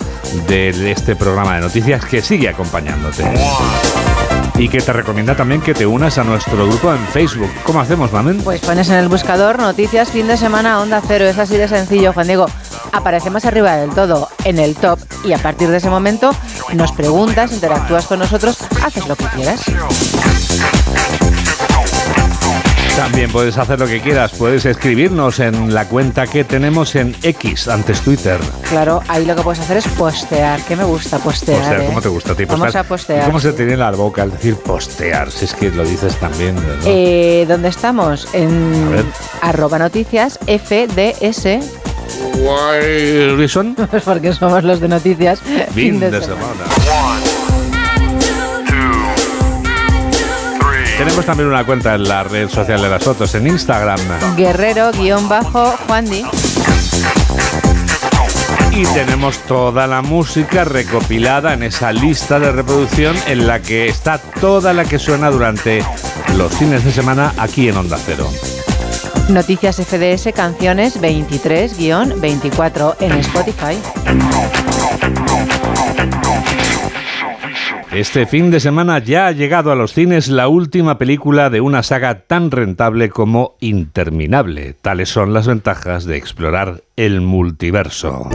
[0.48, 3.24] de este programa de noticias que sigue acompañándote.
[4.58, 7.50] Y que te recomienda también que te unas a nuestro grupo en Facebook.
[7.64, 8.38] ¿Cómo hacemos, Mamen?
[8.38, 11.26] Pues pones en el buscador noticias fin de semana Onda Cero.
[11.26, 12.46] Es así de sencillo, Juan Diego.
[12.92, 14.98] Aparecemos arriba del todo, en el top.
[15.24, 16.30] Y a partir de ese momento
[16.72, 19.60] nos preguntas, interactúas con nosotros, haces lo que quieras.
[22.96, 24.32] También puedes hacer lo que quieras.
[24.32, 28.40] Puedes escribirnos en la cuenta que tenemos en X, antes Twitter.
[28.70, 30.62] Claro, ahí lo que puedes hacer es postear.
[30.62, 31.58] Que me gusta postear.
[31.58, 31.86] Postear, ¿eh?
[31.88, 32.46] ¿cómo te gusta a ti?
[32.46, 33.22] Vamos a postear.
[33.22, 35.30] ¿Y ¿Cómo se te viene la boca al decir postear?
[35.30, 36.54] Si es que lo dices también.
[36.54, 36.62] ¿no?
[36.86, 38.28] Eh, ¿Dónde estamos?
[38.32, 39.04] En
[39.42, 41.44] arroba noticias FDS.
[42.38, 43.76] Why reason?
[43.90, 45.40] Pues porque somos los de noticias.
[45.74, 47.35] Fin de semana.
[50.98, 54.00] Tenemos también una cuenta en la red social de las fotos, en Instagram.
[54.36, 56.24] Guerrero guion bajo Juan Di.
[58.72, 64.18] Y tenemos toda la música recopilada en esa lista de reproducción en la que está
[64.18, 65.84] toda la que suena durante
[66.36, 68.30] los fines de semana aquí en Onda Cero.
[69.28, 73.76] Noticias FDS Canciones 23-24 en Spotify.
[77.96, 81.82] Este fin de semana ya ha llegado a los cines la última película de una
[81.82, 84.74] saga tan rentable como interminable.
[84.74, 88.28] Tales son las ventajas de explorar el multiverso.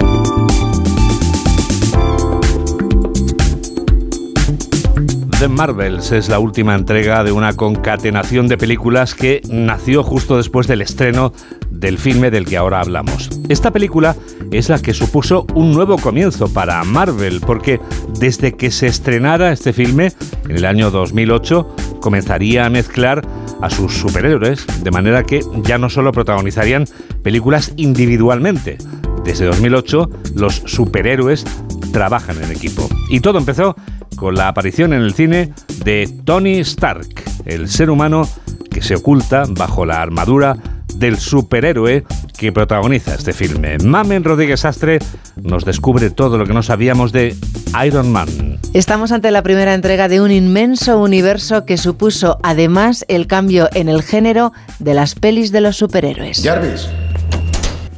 [5.42, 10.68] The Marvels es la última entrega de una concatenación de películas que nació justo después
[10.68, 11.34] del estreno
[11.72, 13.28] del filme del que ahora hablamos.
[13.50, 14.16] Esta película
[14.52, 17.80] es la que supuso un nuevo comienzo para Marvel, porque
[18.20, 20.12] desde que se estrenara este filme,
[20.48, 23.24] en el año 2008, comenzaría a mezclar
[23.62, 26.86] a sus superhéroes, de manera que ya no solo protagonizarían
[27.24, 28.78] películas individualmente.
[29.24, 31.46] Desde 2008, los superhéroes
[31.92, 32.88] trabajan en equipo.
[33.10, 33.76] Y todo empezó
[34.22, 35.52] con la aparición en el cine
[35.84, 37.08] de Tony Stark,
[37.46, 38.30] el ser humano
[38.70, 40.58] que se oculta bajo la armadura
[40.94, 42.04] del superhéroe
[42.38, 43.80] que protagoniza este filme.
[43.80, 45.00] Mamen Rodríguez Astre
[45.42, 47.36] nos descubre todo lo que no sabíamos de
[47.84, 48.60] Iron Man.
[48.76, 53.90] Estamos ante la primera entrega de un inmenso universo que supuso además el cambio en
[53.90, 56.44] el género de las pelis de los superhéroes.
[56.44, 56.88] Jarvis.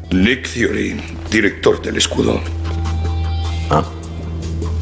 [0.09, 2.39] Nick Fury, director del escudo.
[3.69, 3.83] Ah.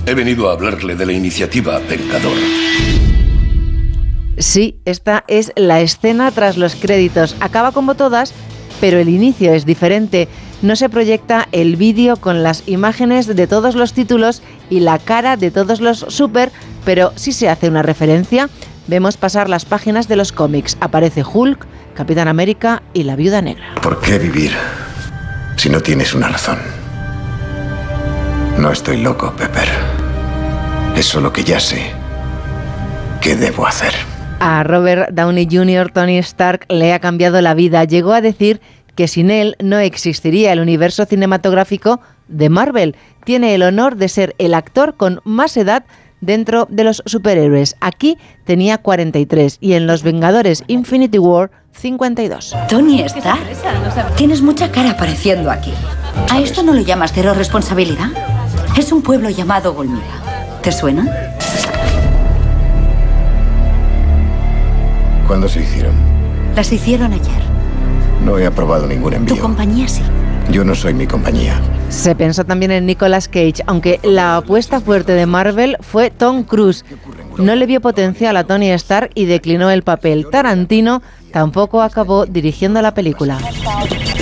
[0.05, 2.37] He venido a hablarle de la iniciativa Vengador.
[4.37, 7.35] Sí, esta es la escena tras los créditos.
[7.39, 8.33] Acaba como todas,
[8.79, 10.27] pero el inicio es diferente.
[10.63, 15.37] No se proyecta el vídeo con las imágenes de todos los títulos y la cara
[15.37, 16.51] de todos los super,
[16.83, 18.49] pero sí se hace una referencia.
[18.87, 20.77] Vemos pasar las páginas de los cómics.
[20.81, 23.75] Aparece Hulk, Capitán América y la Viuda Negra.
[23.81, 24.51] ¿Por qué vivir
[25.57, 26.57] si no tienes una razón?
[28.57, 29.90] No estoy loco, Pepper.
[31.01, 31.81] Es solo que ya sé
[33.21, 33.91] qué debo hacer.
[34.39, 37.83] A Robert Downey Jr., Tony Stark le ha cambiado la vida.
[37.85, 38.61] Llegó a decir
[38.93, 42.95] que sin él no existiría el universo cinematográfico de Marvel.
[43.25, 45.85] Tiene el honor de ser el actor con más edad
[46.19, 47.77] dentro de los superhéroes.
[47.81, 52.55] Aquí tenía 43 y en Los Vengadores Infinity War 52.
[52.69, 53.39] Tony Stark,
[54.17, 55.73] tienes mucha cara apareciendo aquí.
[56.29, 58.11] ¿A esto no le llamas cero responsabilidad?
[58.77, 60.30] Es un pueblo llamado Golmira.
[60.63, 61.05] ¿Te suena?
[65.27, 65.93] ¿Cuándo se hicieron?
[66.55, 67.41] Las hicieron ayer.
[68.23, 69.39] No he aprobado ningún Tu envío.
[69.41, 70.03] compañía sí.
[70.51, 71.59] Yo no soy mi compañía.
[71.89, 76.83] Se pensó también en Nicolas Cage, aunque la apuesta fuerte de Marvel fue Tom Cruise.
[77.37, 80.27] No le vio potencial a Tony Stark y declinó el papel.
[80.29, 83.37] Tarantino tampoco acabó dirigiendo la película.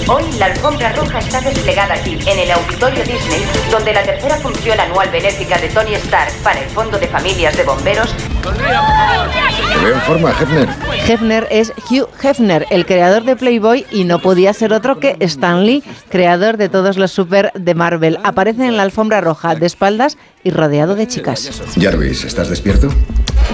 [0.08, 4.80] Hoy la alfombra roja está desplegada aquí, en el Auditorio Disney, donde la tercera función
[4.80, 8.10] anual benéfica de Tony Stark para el Fondo de Familias de Bomberos.
[8.42, 10.70] Te veo en forma, Hefner.
[11.08, 15.64] Hefner es Hugh Hefner, el creador de Playboy, y no podía ser otro que Stan
[15.64, 18.18] Lee, creador de todos los super de Marvel.
[18.24, 21.62] Aparece en la alfombra roja, de espaldas y rodeado de chicas.
[21.80, 22.90] Jarvis, ¿estás despierto?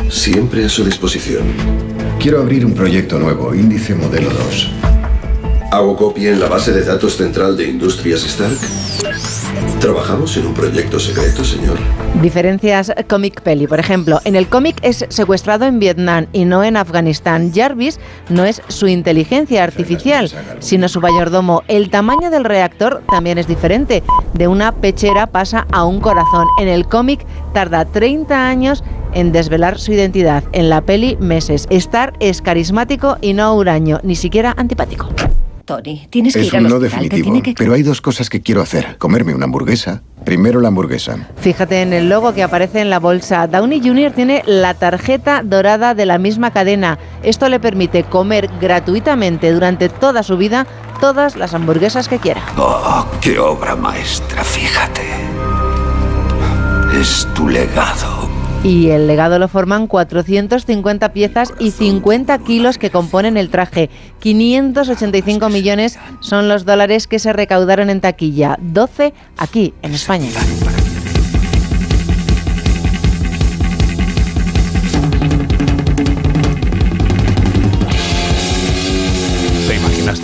[0.10, 2.05] Siempre a su disposición.
[2.26, 4.72] Quiero abrir un proyecto nuevo, índice modelo 2.
[5.72, 8.58] ¿Hago copia en la base de datos central de Industrias Stark?
[9.80, 11.78] ¿Trabajamos en un proyecto secreto, señor?
[12.22, 13.68] Diferencias cómic peli.
[13.68, 17.52] Por ejemplo, en el cómic es secuestrado en Vietnam y no en Afganistán.
[17.54, 21.64] Jarvis no es su inteligencia artificial, sino su mayordomo.
[21.68, 24.02] El tamaño del reactor también es diferente.
[24.34, 26.48] De una pechera pasa a un corazón.
[26.60, 30.44] En el cómic tarda 30 años en desvelar su identidad.
[30.52, 31.68] En la peli, meses.
[31.70, 35.10] Star es carismático y no huraño, ni siquiera antipático.
[35.66, 37.10] Tony, tienes que Es ir al un no hospital.
[37.10, 37.54] Definitivo, que...
[37.58, 38.98] pero hay dos cosas que quiero hacer.
[38.98, 40.02] Comerme una hamburguesa.
[40.24, 41.28] Primero la hamburguesa.
[41.38, 43.48] Fíjate en el logo que aparece en la bolsa.
[43.48, 44.12] Downey Jr.
[44.12, 46.98] tiene la tarjeta dorada de la misma cadena.
[47.24, 50.66] Esto le permite comer gratuitamente durante toda su vida
[51.00, 52.42] todas las hamburguesas que quiera.
[52.58, 55.04] Oh, qué obra maestra, fíjate.
[57.00, 58.25] Es tu legado.
[58.66, 63.92] Y el legado lo forman 450 piezas y 50 kilos que componen el traje.
[64.22, 68.58] 585 millones son los dólares que se recaudaron en taquilla.
[68.60, 70.30] 12 aquí, en España.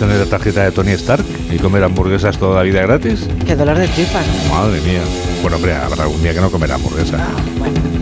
[0.06, 3.28] Tener la tarjeta de Tony Stark y comer hamburguesas toda la vida gratis?
[3.46, 4.54] Qué dolor de tripa, ¿no?
[4.54, 5.00] Madre mía.
[5.42, 7.18] Bueno, hombre, habrá algún día que no comerá hamburguesa.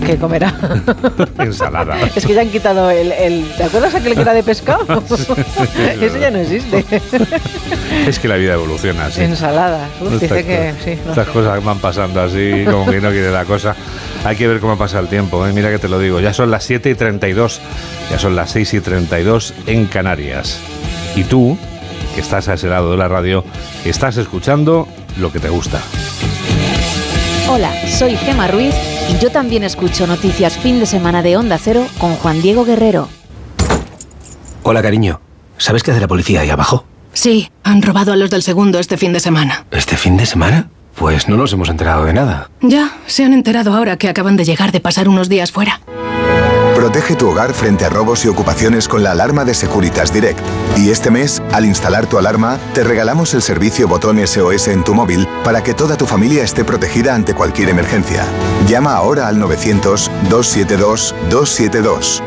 [0.06, 0.54] ¿Qué comerá?
[1.38, 1.96] Ensalada.
[2.16, 5.02] Es que ya han quitado el, el- ¿Te acuerdas aquel que era de pescado?
[6.00, 6.84] Eso ya no existe.
[8.06, 9.22] Es que la vida evoluciona así.
[9.22, 9.88] Ensalada.
[10.00, 10.98] Uf, dice que cosas- sí.
[11.04, 11.10] no.
[11.10, 13.74] Estas cosas van pasando así, como que no quiere la cosa.
[14.24, 15.52] Hay que ver cómo pasa el tiempo, ¿eh?
[15.52, 16.20] mira que te lo digo.
[16.20, 17.60] Ya son las 7 y 32,
[18.10, 20.58] ya son las 6 y 32 en Canarias.
[21.16, 21.56] Y tú,
[22.14, 23.44] que estás a ese lado de la radio,
[23.84, 25.80] estás escuchando lo que te gusta.
[27.48, 28.74] Hola, soy Gema Ruiz
[29.10, 33.08] y yo también escucho noticias fin de semana de Onda Cero con Juan Diego Guerrero.
[34.62, 35.20] Hola, cariño.
[35.58, 36.84] ¿Sabes qué hace la policía ahí abajo?
[37.12, 39.66] Sí, han robado a los del segundo este fin de semana.
[39.70, 40.68] ¿Este fin de semana?
[40.94, 42.50] Pues no nos hemos enterado de nada.
[42.60, 45.80] Ya, se han enterado ahora que acaban de llegar de pasar unos días fuera.
[46.80, 50.40] Protege tu hogar frente a robos y ocupaciones con la alarma de Securitas Direct.
[50.78, 54.94] Y este mes, al instalar tu alarma, te regalamos el servicio botón SOS en tu
[54.94, 58.24] móvil para que toda tu familia esté protegida ante cualquier emergencia.
[58.66, 62.22] Llama ahora al 900-272-272.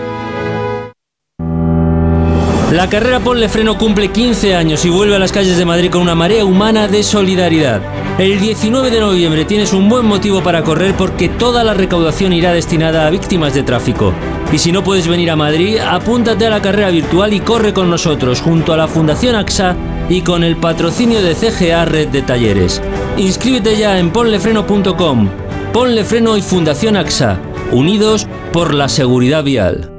[2.71, 6.03] La carrera Ponle Freno cumple 15 años y vuelve a las calles de Madrid con
[6.03, 7.81] una marea humana de solidaridad.
[8.19, 12.53] El 19 de noviembre tienes un buen motivo para correr porque toda la recaudación irá
[12.53, 14.13] destinada a víctimas de tráfico.
[14.51, 17.89] Y si no puedes venir a Madrid, apúntate a la carrera virtual y corre con
[17.89, 19.75] nosotros junto a la Fundación AXA
[20.09, 22.83] y con el patrocinio de CGA Red de Talleres.
[23.17, 25.29] Inscríbete ya en ponlefreno.com.
[25.73, 27.39] Ponle Freno y Fundación AXA,
[27.71, 29.89] unidos por la seguridad vial.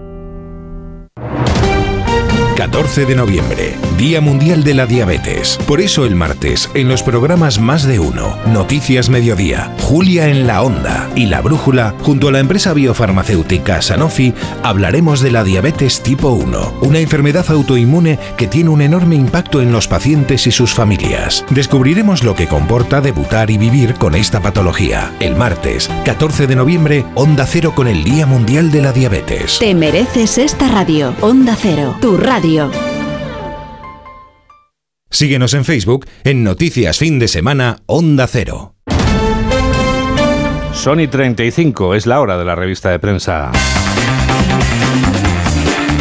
[2.57, 5.57] 14 de noviembre, Día Mundial de la Diabetes.
[5.69, 10.63] Por eso el martes, en los programas Más de Uno, Noticias Mediodía, Julia en la
[10.63, 16.31] Onda y La Brújula, junto a la empresa biofarmacéutica Sanofi, hablaremos de la diabetes tipo
[16.31, 21.45] 1, una enfermedad autoinmune que tiene un enorme impacto en los pacientes y sus familias.
[21.51, 25.13] Descubriremos lo que comporta debutar y vivir con esta patología.
[25.21, 29.59] El martes, 14 de noviembre, Onda Cero con el Día Mundial de la Diabetes.
[29.61, 31.15] Te mereces esta radio.
[31.21, 32.71] Onda Cero, tu radio.
[35.14, 38.74] Síguenos en Facebook en Noticias Fin de Semana Onda Cero.
[40.72, 43.53] Sony 35 es la hora de la revista de prensa.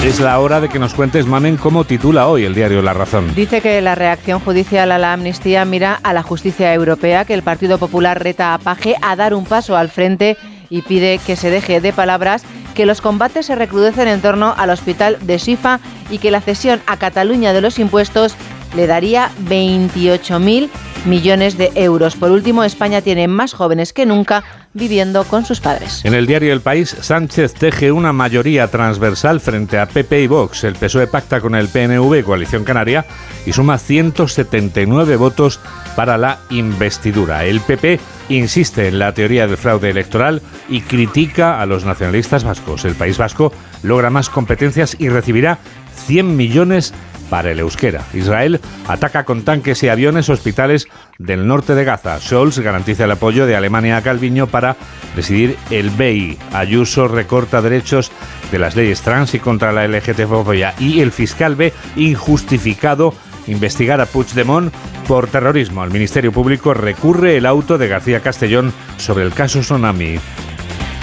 [0.03, 3.35] Es la hora de que nos cuentes, Mamen, cómo titula hoy el diario La Razón.
[3.35, 7.43] Dice que la reacción judicial a la amnistía mira a la justicia europea, que el
[7.43, 10.37] Partido Popular reta a Paje a dar un paso al frente
[10.71, 14.71] y pide que se deje de palabras, que los combates se recrudecen en torno al
[14.71, 18.35] hospital de Sifa y que la cesión a Cataluña de los impuestos
[18.75, 20.69] le daría 28.000
[21.05, 22.15] millones de euros.
[22.15, 26.03] Por último, España tiene más jóvenes que nunca viviendo con sus padres.
[26.03, 30.63] En el diario El País, Sánchez teje una mayoría transversal frente a PP y Vox.
[30.63, 33.05] El PSOE pacta con el PNV, Coalición Canaria,
[33.45, 35.59] y suma 179 votos
[35.95, 37.45] para la investidura.
[37.45, 42.85] El PP insiste en la teoría del fraude electoral y critica a los nacionalistas vascos.
[42.85, 45.59] El País Vasco logra más competencias y recibirá
[46.07, 46.93] 100 millones
[47.29, 48.03] para el euskera.
[48.13, 50.87] Israel ataca con tanques y aviones hospitales
[51.17, 52.19] del norte de Gaza.
[52.19, 54.75] Scholz garantiza el apoyo de Alemania a Calviño para
[55.13, 56.37] presidir el BEI.
[56.53, 58.11] Ayuso recorta derechos
[58.51, 60.73] de las leyes trans y contra la LGTB-fobia.
[60.79, 63.13] Y el fiscal B, injustificado,
[63.47, 64.73] investigar a Puigdemont
[65.07, 65.83] por terrorismo.
[65.83, 70.19] El Ministerio Público recurre el auto de García Castellón sobre el caso Tsunami.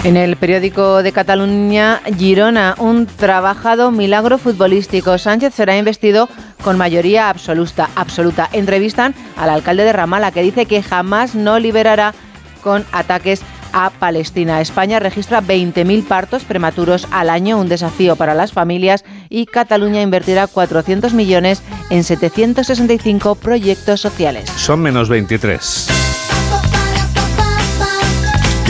[0.03, 5.19] En el periódico de Cataluña, Girona, un trabajado milagro futbolístico.
[5.19, 6.27] Sánchez será investido
[6.63, 7.87] con mayoría absoluta.
[7.95, 8.49] absoluta.
[8.51, 12.15] Entrevistan al alcalde de Ramala, que dice que jamás no liberará
[12.63, 13.43] con ataques
[13.73, 14.59] a Palestina.
[14.59, 20.47] España registra 20.000 partos prematuros al año, un desafío para las familias, y Cataluña invertirá
[20.47, 24.49] 400 millones en 765 proyectos sociales.
[24.57, 26.10] Son menos 23.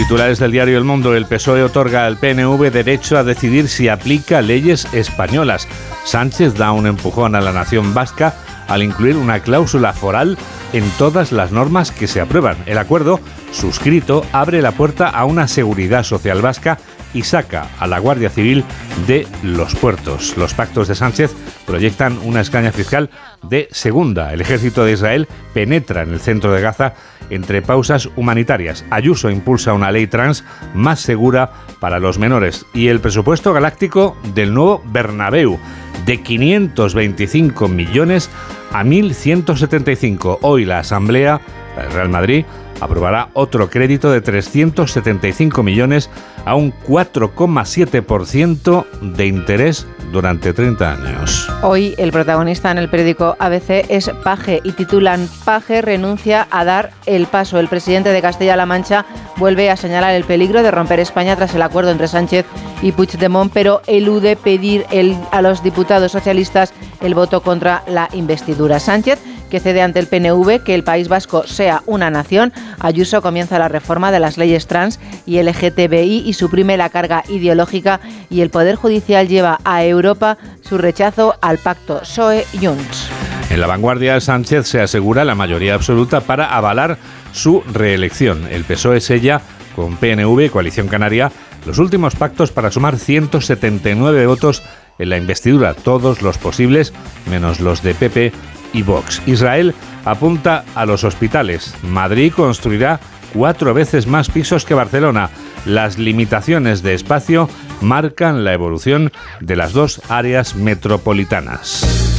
[0.02, 1.16] Titulares del diario El Mundo.
[1.16, 5.68] El PSOE otorga al PNV derecho a decidir si aplica leyes españolas.
[6.06, 8.34] Sánchez da un empujón a la nación vasca
[8.68, 10.40] al incluir una cláusula foral
[10.74, 12.58] en todas las normas que se aprueban.
[12.66, 13.20] El acuerdo,
[13.52, 16.80] suscrito, abre la puerta a una seguridad social vasca
[17.14, 18.64] y saca a la Guardia Civil
[19.06, 20.36] de los puertos.
[20.36, 21.32] Los pactos de Sánchez
[21.68, 23.12] proyectan una escaña fiscal
[23.44, 24.34] de segunda.
[24.34, 26.96] El ejército de Israel penetra en el centro de Gaza
[27.32, 28.86] entre pausas humanitarias.
[28.92, 30.44] Ayuso impulsa una ley trans
[30.76, 35.58] más segura para los menores y el presupuesto galáctico del nuevo Bernabéu
[36.06, 38.30] de 525 millones
[38.72, 40.40] a 1.175.
[40.42, 41.42] Hoy la Asamblea,
[41.76, 42.46] del Real Madrid,
[42.82, 46.10] aprobará otro crédito de 375 millones
[46.46, 51.50] a un 4,7% de interés durante 30 años.
[51.62, 56.92] Hoy el protagonista en el periódico ABC es Paje y titulan Paje renuncia a dar
[57.06, 57.60] el paso.
[57.60, 59.06] El presidente de Castilla-La Mancha
[59.38, 62.46] vuelve a señalar el peligro de romper España tras el acuerdo entre Sánchez
[62.82, 64.86] y Puigdemont, pero elude pedir
[65.32, 68.80] a los diputados socialistas el voto contra la investidura.
[68.80, 69.20] Sánchez
[69.52, 72.52] que cede ante el PNV que el País Vasco sea una nación.
[72.80, 78.00] Ayuso comienza la reforma de las leyes trans y LGTBI y suprime la carga ideológica
[78.30, 83.10] y el Poder Judicial lleva a Europa su rechazo al pacto PSOE-Junts.
[83.50, 86.98] En la vanguardia, Sánchez se asegura la mayoría absoluta para avalar
[87.34, 88.48] su reelección.
[88.50, 89.42] El PSOE sella
[89.76, 91.32] con PNV, Coalición Canaria,
[91.66, 94.64] los últimos pactos para sumar 179 votos
[95.00, 96.94] en la investidura, todos los posibles,
[97.30, 98.32] menos los de PP
[98.74, 99.22] y Vox.
[99.26, 99.74] Israel
[100.06, 101.76] apunta a los hospitales.
[101.84, 103.00] Madrid construirá
[103.34, 105.30] cuatro veces más pisos que Barcelona.
[105.66, 107.50] Las limitaciones de espacio
[107.82, 112.11] marcan la evolución de las dos áreas metropolitanas.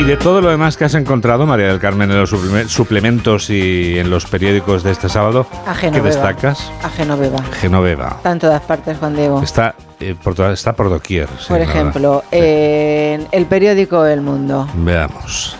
[0.00, 3.98] Y de todo lo demás que has encontrado, María del Carmen, en los suplementos y
[3.98, 5.46] en los periódicos de este sábado,
[5.78, 6.72] ¿qué destacas?
[6.82, 7.42] A Genoveva.
[7.60, 8.14] Genoveva.
[8.16, 9.42] Está en todas partes, Juan Diego.
[9.42, 11.28] Está, eh, por, está por doquier.
[11.46, 14.66] por ejemplo, en el periódico El Mundo.
[14.72, 15.54] Veamos.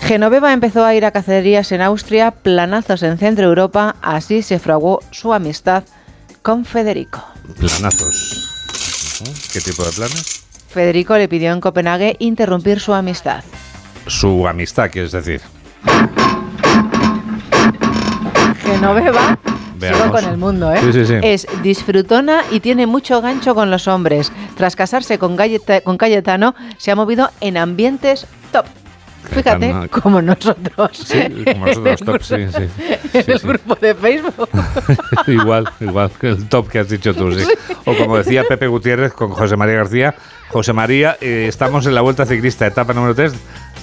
[0.00, 5.02] Genoveva empezó a ir a cacerías en Austria, planazos en Centro Europa, así se fraguó
[5.12, 5.84] su amistad
[6.42, 7.24] con Federico.
[7.60, 9.22] Planazos.
[9.52, 10.42] ¿Qué tipo de planes?
[10.68, 13.44] Federico le pidió en Copenhague interrumpir su amistad
[14.06, 15.40] su amistad, quieres decir.
[18.62, 19.38] Genoveva
[19.92, 20.80] Sigo con el mundo, ¿eh?
[20.80, 21.14] Sí, sí, sí.
[21.22, 24.32] Es disfrutona y tiene mucho gancho con los hombres.
[24.56, 25.36] Tras casarse con,
[25.84, 28.66] con Cayetano, se ha movido en ambientes top.
[29.30, 30.90] Fíjate, como nosotros.
[30.92, 32.68] Sí, como nosotros, top, sí, sí.
[33.14, 34.48] En el grupo de Facebook.
[35.26, 37.44] igual, igual, el top que has dicho tú, sí.
[37.86, 40.14] O como decía Pepe Gutiérrez con José María García,
[40.50, 43.32] José María, eh, estamos en la Vuelta Ciclista, etapa número 3,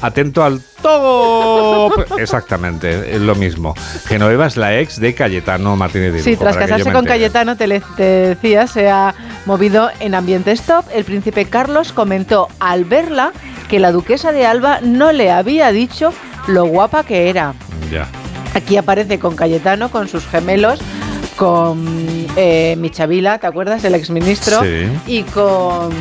[0.01, 2.19] atento al top.
[2.19, 3.73] Exactamente, es lo mismo.
[4.05, 8.67] Genoveva es la ex de Cayetano Martínez Sí, tras casarse con Cayetano, te, te, decía,
[8.67, 9.13] se ha
[9.45, 10.85] movido en ambientes top.
[10.93, 13.31] El príncipe Carlos comentó al verla
[13.69, 16.13] que la duquesa de Alba no le había dicho
[16.47, 17.53] lo guapa que era.
[17.91, 18.07] Ya.
[18.53, 20.81] Aquí aparece con Cayetano, con sus gemelos,
[21.37, 23.83] con eh, Michavila, ¿te acuerdas?
[23.85, 24.61] El exministro.
[24.61, 24.89] Sí.
[25.07, 25.91] Y con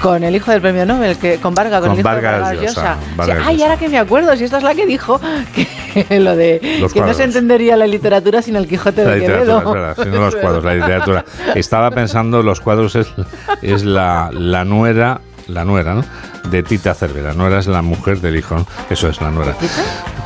[0.00, 2.96] con el hijo del premio Nobel, que, con Vargas, con, el hijo Vargas, de Llosa.
[3.44, 5.20] ay, ahora que me acuerdo, si esta es la que dijo
[6.08, 6.60] que lo de
[6.92, 9.92] que no se entendería la literatura sin el Quijote de Quevedo.
[9.92, 11.24] Es los cuadros, la literatura.
[11.54, 13.08] Estaba pensando, los cuadros es,
[13.62, 16.04] es la, la nuera, la nuera, ¿no?
[16.50, 19.54] De Tita Cervera, no eras la mujer del hijo, Eso es la nuera.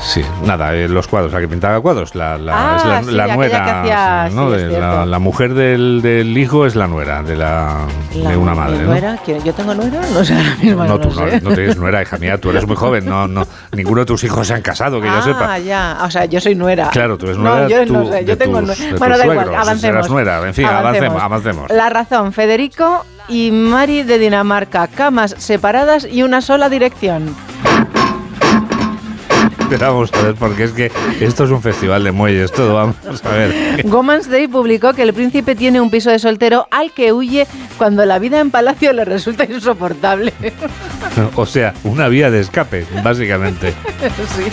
[0.01, 3.11] Sí, nada, eh, los cuadros, la que pintaba cuadros, la, la, Ah, es la, sí,
[3.13, 4.49] la aquella nuera, que hacía- ¿no?
[4.49, 4.87] sí, es De cierto.
[4.97, 8.83] la, la mujer del, del hijo es la nuera de la de una madre, ¿mi
[8.83, 8.89] ¿no?
[8.91, 9.19] nuera?
[9.45, 10.01] ¿Yo tengo nuera?
[10.13, 11.09] No sé, ahora mismo No, no, tú
[11.43, 14.47] no, tienes nuera, hija mía, tú eres muy joven, no, no, ninguno de tus hijos
[14.47, 15.59] se han casado, que yo ah, sepa.
[15.61, 16.89] ya, o sea, yo soy nuera.
[16.91, 19.19] Claro, tú eres nuera No, yo tú- no sé, yo tengo tus- nue- de Bueno,
[19.19, 20.11] da igual, avancemos.
[20.11, 21.71] nuera, en fin, avancemos, avancemos.
[21.71, 27.35] La razón, Federico y Mari de Dinamarca, camas separadas y una sola dirección.
[29.73, 33.25] Pero vamos a ver, porque es que esto es un festival de muelles, todo, vamos
[33.25, 33.87] a ver.
[33.87, 37.47] Woman's Day publicó que el príncipe tiene un piso de soltero al que huye
[37.79, 40.33] cuando la vida en palacio le resulta insoportable.
[41.37, 43.73] O sea, una vía de escape, básicamente.
[44.37, 44.45] Sí.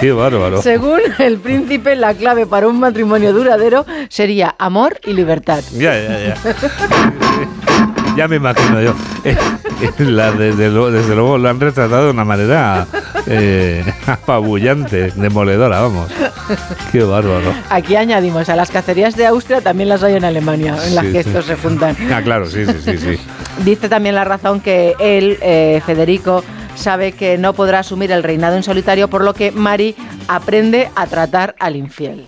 [0.00, 0.62] Qué bárbaro.
[0.62, 5.62] Según el príncipe, la clave para un matrimonio duradero sería amor y libertad.
[5.72, 7.86] Ya, ya, ya.
[8.16, 8.94] Ya me imagino yo.
[9.24, 9.36] Eh,
[9.80, 12.86] eh, la- desde, luego, desde luego lo han retratado de una manera
[13.26, 16.10] eh, apabullante, demoledora, vamos.
[16.90, 17.52] Qué bárbaro.
[17.70, 21.12] Aquí añadimos, a las cacerías de Austria también las hay en Alemania, en las Sí,
[21.12, 21.28] que sí.
[21.30, 21.96] estos se juntan.
[22.12, 23.18] Ah, claro, sí, sí, sí, sí.
[23.64, 26.44] Dice también la razón que él, eh, Federico,
[26.74, 29.94] sabe que no podrá asumir el reinado en solitario, por lo que Mari
[30.28, 32.26] aprende a tratar al infiel.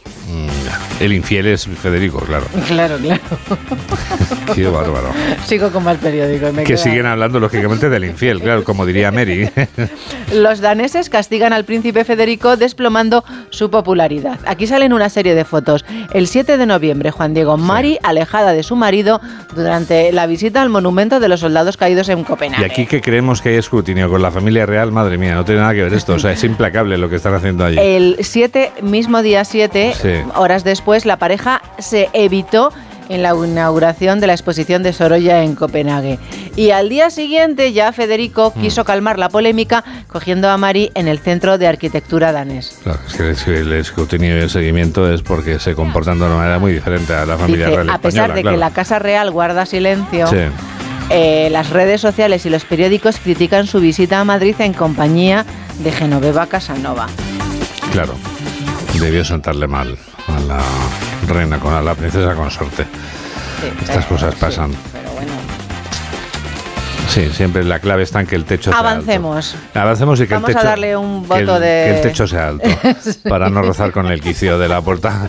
[1.00, 2.46] El infiel es Federico, claro.
[2.68, 3.20] Claro, claro.
[4.54, 5.08] Qué bárbaro.
[5.46, 6.52] Sigo con más periódicos.
[6.52, 9.50] me Que queda- siguen hablando, lógicamente, del infiel, claro, como diría Mary.
[10.32, 14.38] Los daneses castigan al príncipe Federico desplomando su popularidad.
[14.46, 15.84] Aquí salen una serie de fotos.
[16.12, 19.20] El 7 de noviembre, Juan Diego Mari, alejada de su marido
[19.54, 22.64] durante la visita al monumento de los soldados caídos en Y Copenhague.
[22.64, 25.74] aquí que creemos que hay escrutinio con la familia real, madre mía, no tiene nada
[25.74, 26.14] que ver esto.
[26.14, 27.78] O sea, es implacable lo que están haciendo allí.
[27.80, 30.08] El 7, mismo día 7, Sí.
[30.36, 32.72] horas después, la pareja se evitó
[33.10, 36.18] en la inauguración de la exposición de Sorolla en Copenhague.
[36.56, 38.60] Y al día siguiente ya Federico Mm.
[38.62, 42.78] quiso calmar la polémica cogiendo a Mari en el Centro de Arquitectura danés.
[42.82, 42.98] Claro,
[43.30, 46.72] es que, el escrutinio y el seguimiento es porque se comportan de una manera muy
[46.72, 48.56] diferente a la familia Dice, real a pesar de claro.
[48.56, 50.36] que la Casa Real guarda silencio, Sí.
[51.10, 55.44] eh, las redes sociales y los periódicos critican su visita a Madrid en compañía
[55.80, 57.08] de Genoveva Casanova.
[57.92, 58.14] Claro,
[58.98, 59.96] debió sentarle mal
[60.28, 60.62] a la
[61.26, 62.86] reina, con a la princesa consorte.
[63.82, 64.72] Estas cosas pasan.
[64.72, 65.03] Sí,
[67.08, 68.88] siempre la clave está en que el techo sea alto.
[68.88, 69.54] Avancemos.
[69.74, 72.00] Avancemos y que Vamos el a techo, darle un que voto el- de- que el
[72.02, 72.68] techo sea alto
[73.28, 75.28] para no rozar con el quicio de la puerta.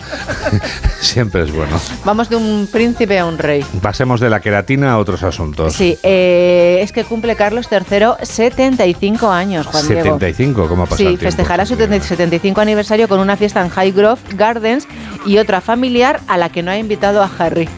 [1.00, 1.80] Siempre es bueno.
[2.04, 3.64] Vamos de un príncipe a un rey.
[3.82, 5.74] Pasemos de la queratina a otros asuntos.
[5.74, 10.04] Sí, eh, es que cumple Carlos III 75 años, Juan Diego.
[10.04, 14.20] 75, ¿cómo ha pasado Sí, el festejará su 75 aniversario con una fiesta en Highgrove
[14.36, 14.88] Gardens
[15.26, 17.70] y otra familiar a la que no ha invitado a Harry.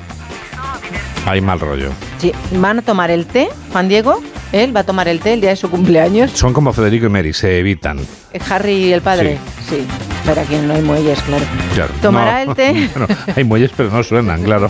[1.25, 1.91] Hay mal rollo.
[2.19, 5.41] Sí, van a tomar el té, Juan Diego, él va a tomar el té el
[5.41, 6.31] día de su cumpleaños.
[6.31, 7.99] Son como Federico y Mary, se evitan.
[8.33, 9.37] Eh, Harry y el padre,
[9.69, 9.85] sí.
[10.25, 11.45] Pero aquí no hay muelles, claro.
[11.73, 11.93] Claro.
[12.01, 12.89] Tomará el té.
[13.35, 14.69] Hay muelles, pero no suenan, claro.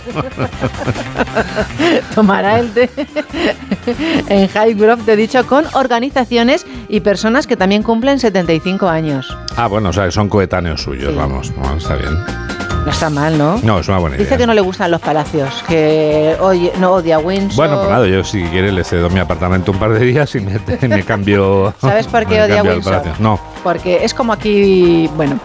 [2.14, 2.88] Tomará el té
[4.28, 9.36] en Highgrove, te he dicho, con organizaciones y personas que también cumplen 75 años.
[9.56, 11.52] Ah, bueno, o sea, que son coetáneos suyos, vamos.
[11.56, 12.14] Bueno, está bien.
[12.88, 13.60] No está mal, ¿no?
[13.62, 14.38] No, es una buena Dice idea.
[14.38, 17.54] que no le gustan los palacios, que oye, no odia Windsor.
[17.56, 20.40] Bueno, pues nada, yo si quiere le cedo mi apartamento un par de días y
[20.40, 20.58] me,
[20.88, 21.74] me cambio.
[21.82, 23.02] ¿Sabes por qué odia Windsor?
[23.18, 25.38] No, Porque es como aquí, bueno,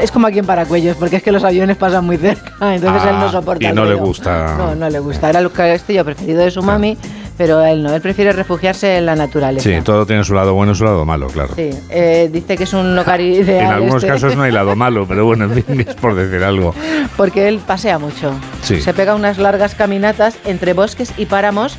[0.00, 3.10] es como aquí en Paracuellos, porque es que los aviones pasan muy cerca, entonces Ah,
[3.10, 3.64] él no soporta.
[3.68, 4.56] y no le gusta.
[4.58, 5.30] No, no le gusta.
[5.30, 6.98] Era el castillo preferido de su mami,
[7.38, 9.70] pero él no, él prefiere refugiarse en la naturaleza.
[9.70, 11.54] sí, todo tiene su lado bueno y su lado malo, claro.
[11.54, 13.64] Sí, eh, dice que es un lugar ideal.
[13.64, 16.42] En algunos este, casos no hay lado malo, pero bueno, en fin, es por decir
[16.42, 16.74] algo.
[17.16, 18.32] Porque él pasea mucho.
[18.62, 18.80] Sí.
[18.80, 21.78] Se pega unas largas caminatas entre bosques y páramos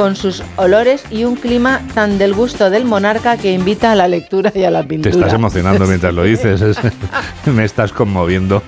[0.00, 4.08] con sus olores y un clima tan del gusto del monarca que invita a la
[4.08, 5.14] lectura y a la Te pintura.
[5.14, 6.78] estás emocionando mientras lo dices, es-
[7.44, 8.62] me estás conmoviendo.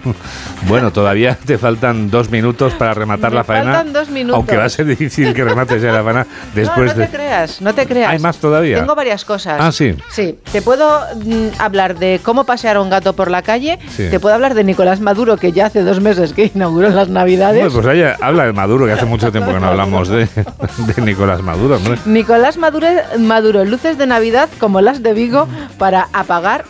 [0.69, 3.73] Bueno, todavía te faltan dos minutos para rematar Me la faena.
[3.73, 4.37] faltan dos minutos.
[4.37, 6.25] Aunque va a ser difícil que remates ya la faena
[6.55, 7.07] no, después no de.
[7.07, 8.11] te creas, no te creas.
[8.11, 8.81] ¿Hay más todavía?
[8.81, 9.57] Tengo varias cosas.
[9.59, 9.95] Ah, sí.
[10.11, 14.09] Sí, te puedo mm, hablar de cómo pasear a un gato por la calle, Sí.
[14.11, 17.63] te puedo hablar de Nicolás Maduro, que ya hace dos meses que inauguró las Navidades.
[17.73, 21.03] Bueno, pues ella habla de Maduro, que hace mucho tiempo que no hablamos de, de
[21.03, 21.99] Nicolás Maduro, hombre.
[22.05, 25.47] Nicolás Maduro, Maduro, luces de Navidad como las de Vigo
[25.79, 26.65] para apagar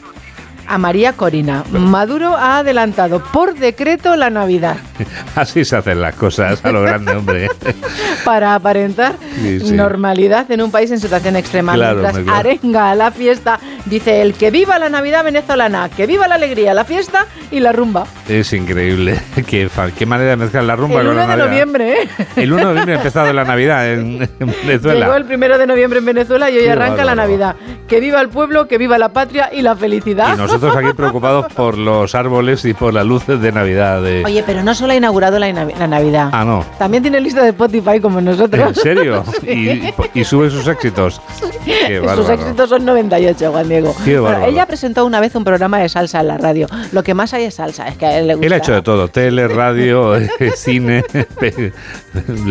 [0.72, 1.64] a María Corina.
[1.70, 4.76] Maduro ha adelantado por decreto la Navidad
[5.36, 7.50] Así se hacen las cosas a lo grande, hombre.
[8.24, 9.72] para aparentar Sí, sí.
[9.72, 11.74] normalidad en un país en situación extrema.
[11.74, 12.38] Claro, Mientras hombre, claro.
[12.50, 16.72] arenga a la fiesta, dice el que viva la Navidad venezolana, que viva la alegría,
[16.74, 18.06] la fiesta y la rumba.
[18.28, 19.20] Es increíble.
[19.46, 19.68] Qué,
[19.98, 21.46] qué manera de mezclar la rumba El con 1 la de Navidad.
[21.48, 22.08] noviembre, ¿eh?
[22.36, 25.00] El 1 de noviembre ha empezado la Navidad en, en Venezuela.
[25.06, 27.14] Llegó el primero de noviembre en Venezuela y hoy Qué arranca la.
[27.14, 27.56] Navidad.
[27.88, 30.34] Que viva el pueblo, que viva la patria y la felicidad.
[30.34, 34.02] Y nosotros aquí preocupados por los árboles y por las luces de Navidad.
[34.02, 34.22] De...
[34.24, 36.28] Oye, pero no solo ha inaugurado la, Navi- la Navidad.
[36.32, 36.64] Ah, no.
[36.78, 38.68] También tiene lista de Spotify como nosotros.
[38.68, 39.24] ¿En serio?
[39.42, 39.92] Sí.
[40.14, 41.20] Y, y sube sus éxitos.
[41.64, 43.94] Qué Sus éxitos son 98, Juan Diego.
[44.04, 46.66] Qué Bueno, ella presentó una vez un programa de salsa en la radio.
[46.92, 48.46] Lo que más hay es salsa, es que a él le gusta.
[48.46, 51.02] Él ha hecho de todo, tele, radio, eh, cine,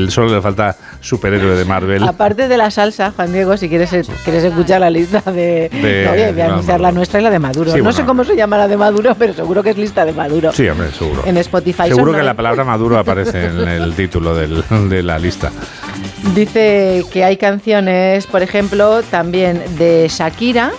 [0.09, 2.03] solo le falta superhéroe de Marvel.
[2.03, 3.89] Aparte de la salsa, Juan Diego, si quieres,
[4.23, 5.69] quieres escuchar la lista de...
[5.69, 7.71] De- No, voy a no, la nuestra y la de Maduro.
[7.71, 10.13] Sí, no sé cómo se llama la de Maduro, pero seguro que es lista de
[10.13, 10.51] Maduro.
[10.53, 11.23] Sí, hombre, seguro.
[11.25, 15.51] En Spotify Seguro que la palabra Maduro aparece en el título del- de la lista.
[16.35, 20.71] Dice que hay canciones, por ejemplo, también de Shakira.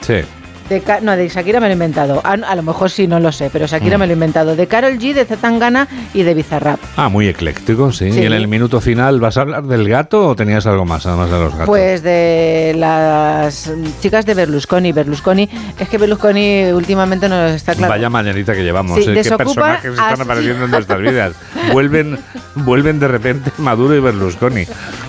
[0.00, 0.20] Sí.
[0.68, 2.20] De no, de Shakira me lo he inventado.
[2.24, 4.00] Ah, no, a lo mejor sí, no lo sé, pero Shakira Mm.
[4.00, 4.56] me lo he inventado.
[4.56, 6.80] De Carol G, de Zetangana y de Bizarrap.
[6.96, 8.10] Ah, muy ecléctico, sí.
[8.12, 8.20] Sí.
[8.20, 11.30] ¿Y en el minuto final vas a hablar del gato o tenías algo más, además
[11.30, 11.66] de los gatos?
[11.66, 14.92] Pues de las chicas de Berlusconi.
[14.92, 15.48] Berlusconi,
[15.78, 17.92] es que Berlusconi últimamente nos está claro.
[17.92, 18.96] Vaya mañanita que llevamos.
[19.04, 19.22] Sí, ¿eh?
[19.22, 21.32] Qué personajes están apareciendo en nuestras vidas.
[21.72, 22.18] Vuelven,
[22.54, 24.64] vuelven de repente Maduro y Berlusconi.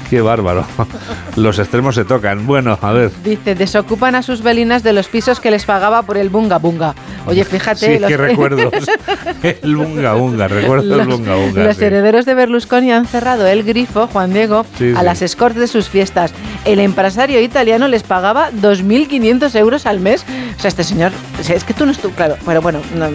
[0.09, 0.65] Qué bárbaro.
[1.35, 2.47] Los extremos se tocan.
[2.47, 3.11] Bueno, a ver.
[3.23, 6.95] Dice, desocupan a sus velinas de los pisos que les pagaba por el bunga bunga.
[7.25, 7.93] Oye, fíjate.
[7.95, 8.71] Sí, los- qué recuerdos.
[9.43, 11.63] El bunga bunga, recuerdo el bunga bunga.
[11.65, 11.83] los sí.
[11.85, 15.05] herederos de Berlusconi han cerrado el grifo, Juan Diego, Sí, a sí.
[15.05, 16.31] las escorts de sus fiestas.
[16.63, 20.25] El empresario italiano les pagaba 2.500 euros al mes.
[20.57, 21.11] O sea, este señor,
[21.49, 23.07] es que tú no estuvo, claro, pero bueno, no,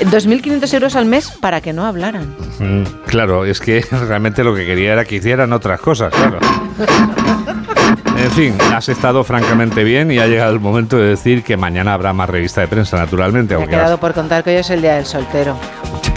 [0.00, 2.34] 2.500 euros al mes para que no hablaran.
[2.58, 6.38] Mm, Claro, es que realmente lo que quería era que hicieran otras cosas, claro.
[8.16, 11.94] En fin, has estado francamente bien y ha llegado el momento de decir que mañana
[11.94, 13.56] habrá más revista de prensa, naturalmente.
[13.56, 15.56] Me ha quedado por contar que hoy es el día del soltero.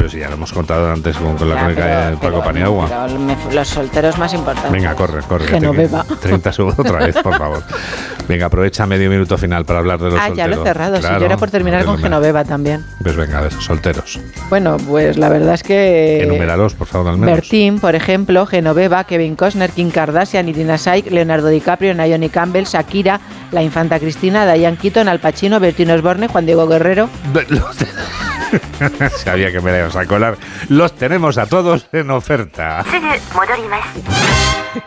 [0.08, 2.12] Sí, pero si ya lo hemos contado antes con, con la Ya, crónica pero- de
[2.18, 2.88] Paco pero- Paniagua.
[3.08, 4.72] pero me- los solteros más importantes.
[4.72, 5.45] Venga, corre, corre.
[5.45, 7.64] que quedan 30 segundos otra vez, por favor.
[8.28, 10.55] Venga, aprovecha medio minuto final para hablar de los Ah, ya solteros.
[10.58, 10.95] lo he cerrado.
[10.97, 12.84] Si Claro, yo era por terminar con Genoveva también.
[13.01, 14.20] Pues venga, de esos solteros.
[14.49, 16.24] Bueno, pues la verdad es que...
[16.24, 17.36] Enuméralos, por favor, al menos.
[17.36, 23.20] Bertín, por ejemplo, Genoveva, Kevin Costner, Kim Kardashian, Irina Shayk, Leonardo DiCaprio, Naomi Campbell, Shakira,
[23.51, 27.10] la infanta Cristina, Diane Keaton, Al Pacino, Bertín Osborne, Juan Diego Guerrero.
[29.18, 30.38] Sabía que me la ibas a colar.
[30.70, 32.84] Los tenemos a todos en oferta.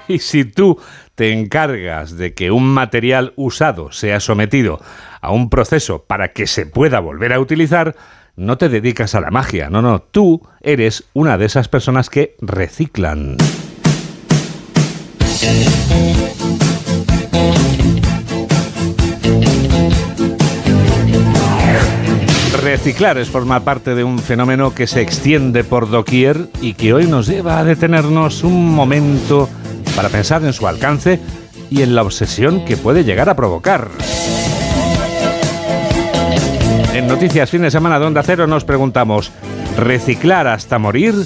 [0.07, 0.81] Y si tú
[1.15, 4.81] te encargas de que un material usado sea sometido
[5.21, 7.97] a un proceso para que se pueda volver a utilizar,
[8.37, 12.37] no te dedicas a la magia, no, no, tú eres una de esas personas que
[12.41, 13.37] reciclan.
[22.71, 27.09] Reciclar es formar parte de un fenómeno que se extiende por doquier y que hoy
[27.09, 29.49] nos lleva a detenernos un momento
[29.97, 31.19] para pensar en su alcance
[31.69, 33.89] y en la obsesión que puede llegar a provocar.
[36.95, 39.33] En Noticias Fin de Semana de Onda Cero nos preguntamos,
[39.77, 41.17] ¿reciclar hasta morir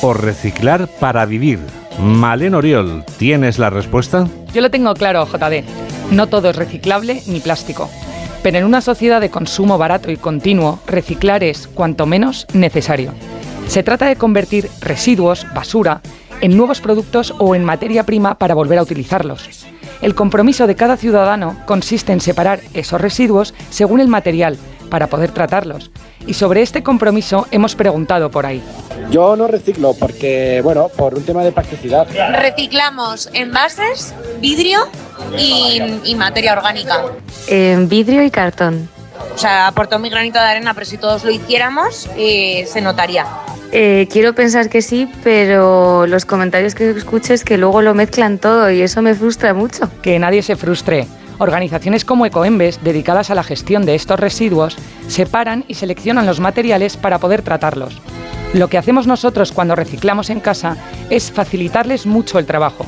[0.00, 1.58] o reciclar para vivir?
[1.98, 4.28] Malen Oriol, ¿tienes la respuesta?
[4.54, 5.64] Yo lo tengo claro, JD.
[6.12, 7.90] No todo es reciclable ni plástico.
[8.44, 13.14] Pero en una sociedad de consumo barato y continuo, reciclar es, cuanto menos, necesario.
[13.68, 16.02] Se trata de convertir residuos, basura,
[16.42, 19.64] en nuevos productos o en materia prima para volver a utilizarlos.
[20.02, 24.58] El compromiso de cada ciudadano consiste en separar esos residuos según el material
[24.90, 25.90] para poder tratarlos.
[26.26, 28.62] Y sobre este compromiso hemos preguntado por ahí.
[29.10, 32.06] Yo no reciclo porque, bueno, por un tema de practicidad.
[32.32, 34.88] Reciclamos envases, vidrio
[35.38, 37.02] y, y materia orgánica.
[37.46, 38.88] En vidrio y cartón.
[39.34, 43.26] O sea, aporto mi granito de arena, pero si todos lo hiciéramos, eh, se notaría.
[43.72, 48.38] Eh, quiero pensar que sí, pero los comentarios que escucho es que luego lo mezclan
[48.38, 49.90] todo y eso me frustra mucho.
[50.00, 51.06] Que nadie se frustre.
[51.38, 54.76] Organizaciones como Ecoembes, dedicadas a la gestión de estos residuos,
[55.08, 58.00] separan y seleccionan los materiales para poder tratarlos.
[58.52, 60.76] Lo que hacemos nosotros cuando reciclamos en casa
[61.10, 62.86] es facilitarles mucho el trabajo.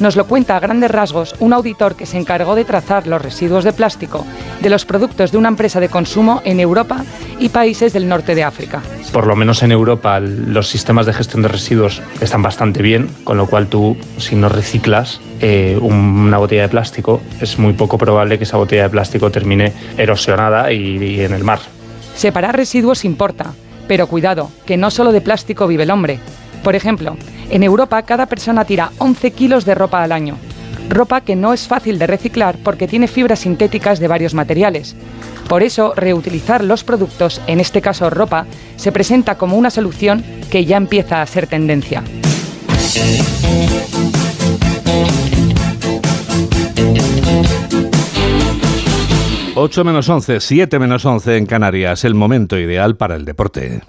[0.00, 3.64] Nos lo cuenta a grandes rasgos un auditor que se encargó de trazar los residuos
[3.64, 4.24] de plástico
[4.62, 7.04] de los productos de una empresa de consumo en Europa
[7.38, 8.80] y países del norte de África.
[9.12, 13.36] Por lo menos en Europa los sistemas de gestión de residuos están bastante bien, con
[13.36, 18.38] lo cual tú si no reciclas eh, una botella de plástico es muy poco probable
[18.38, 21.60] que esa botella de plástico termine erosionada y, y en el mar.
[22.14, 23.52] Separar residuos importa,
[23.88, 26.20] pero cuidado, que no solo de plástico vive el hombre.
[26.68, 27.16] Por ejemplo,
[27.48, 30.36] en Europa cada persona tira 11 kilos de ropa al año.
[30.90, 34.94] ropa que no es fácil de reciclar porque tiene fibras sintéticas de varios materiales.
[35.48, 38.44] Por eso, reutilizar los productos, en este caso ropa,
[38.76, 42.02] se presenta como una solución que ya empieza a ser tendencia.
[49.54, 53.80] 8 menos 11, 7 menos 11 en Canarias, el momento ideal para el deporte.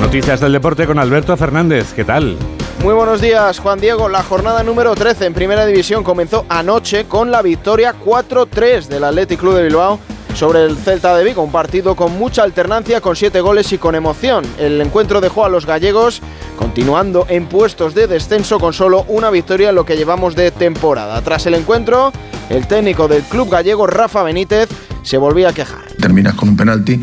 [0.00, 2.36] Noticias del deporte con Alberto Fernández, ¿qué tal?
[2.82, 4.08] Muy buenos días, Juan Diego.
[4.08, 9.40] La jornada número 13 en Primera División comenzó anoche con la victoria 4-3 del Athletic
[9.40, 9.98] Club de Bilbao
[10.34, 13.94] sobre el Celta de Vigo, un partido con mucha alternancia, con siete goles y con
[13.94, 14.44] emoción.
[14.58, 16.20] El encuentro dejó a los gallegos
[16.58, 21.22] continuando en puestos de descenso con solo una victoria en lo que llevamos de temporada.
[21.22, 22.12] Tras el encuentro,
[22.50, 24.68] el técnico del club gallego, Rafa Benítez,
[25.02, 25.84] se volvía a quejar.
[26.00, 27.00] Terminas con un penalti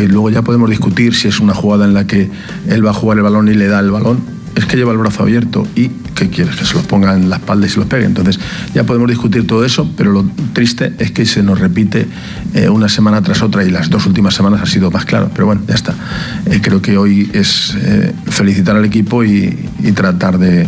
[0.00, 2.30] que luego ya podemos discutir si es una jugada en la que
[2.68, 4.18] él va a jugar el balón y le da el balón
[4.54, 6.56] es que lleva el brazo abierto y ¿qué quieres?
[6.56, 8.06] Que se los ponga en la espalda y se los pegue.
[8.06, 8.40] Entonces
[8.74, 10.24] ya podemos discutir todo eso, pero lo
[10.54, 12.06] triste es que se nos repite
[12.54, 15.30] eh, una semana tras otra y las dos últimas semanas ha sido más claro.
[15.32, 15.94] Pero bueno, ya está.
[16.46, 19.56] Eh, creo que hoy es eh, felicitar al equipo y,
[19.94, 20.66] tratar de,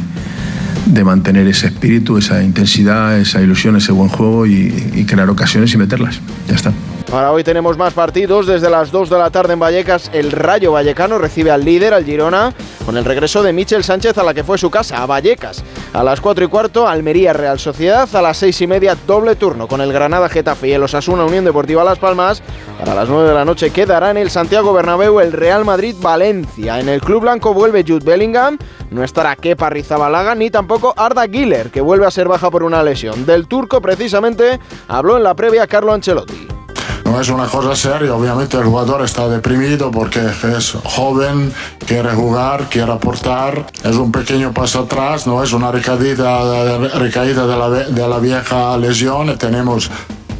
[1.05, 6.21] mantener ese espíritu, esa intensidad, esa ilusión, ese buen juego y crear ocasiones y meterlas.
[6.49, 6.73] Ya está.
[7.13, 8.47] Para hoy tenemos más partidos.
[8.47, 12.07] Desde las 2 de la tarde en Vallecas, el Rayo Vallecano recibe al líder, al
[12.07, 12.55] Girona,
[12.87, 15.63] con el regreso de Michel Sánchez a la que fue su casa, a Vallecas.
[15.93, 18.09] A las 4 y cuarto, Almería Real Sociedad.
[18.17, 21.45] A las 6 y media, doble turno con el Granada Getafe y el Osasuna Unión
[21.45, 22.43] Deportiva Las Palmas.
[22.79, 26.81] Para las 9 de la noche quedará en el Santiago Bernabéu el Real Madrid Valencia.
[26.81, 28.57] En el Club Blanco vuelve Jude Bellingham.
[28.91, 32.83] No estará Kepa Rizabalaga ni tampoco Arda Güler, que vuelve a ser baja por una
[32.83, 33.27] lesión.
[33.27, 34.59] Del turco, precisamente,
[34.89, 36.62] habló en la previa Carlo Ancelotti.
[37.05, 41.53] No es una cosa seria, obviamente el jugador está deprimido porque es joven,
[41.87, 47.57] quiere jugar, quiere aportar, es un pequeño paso atrás, no es una recaída, recaída de,
[47.57, 49.91] la, de la vieja lesión, tenemos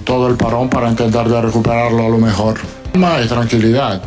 [0.05, 2.59] todo el parón para intentar de recuperarlo a lo mejor.
[2.93, 4.03] Calma y tranquilidad.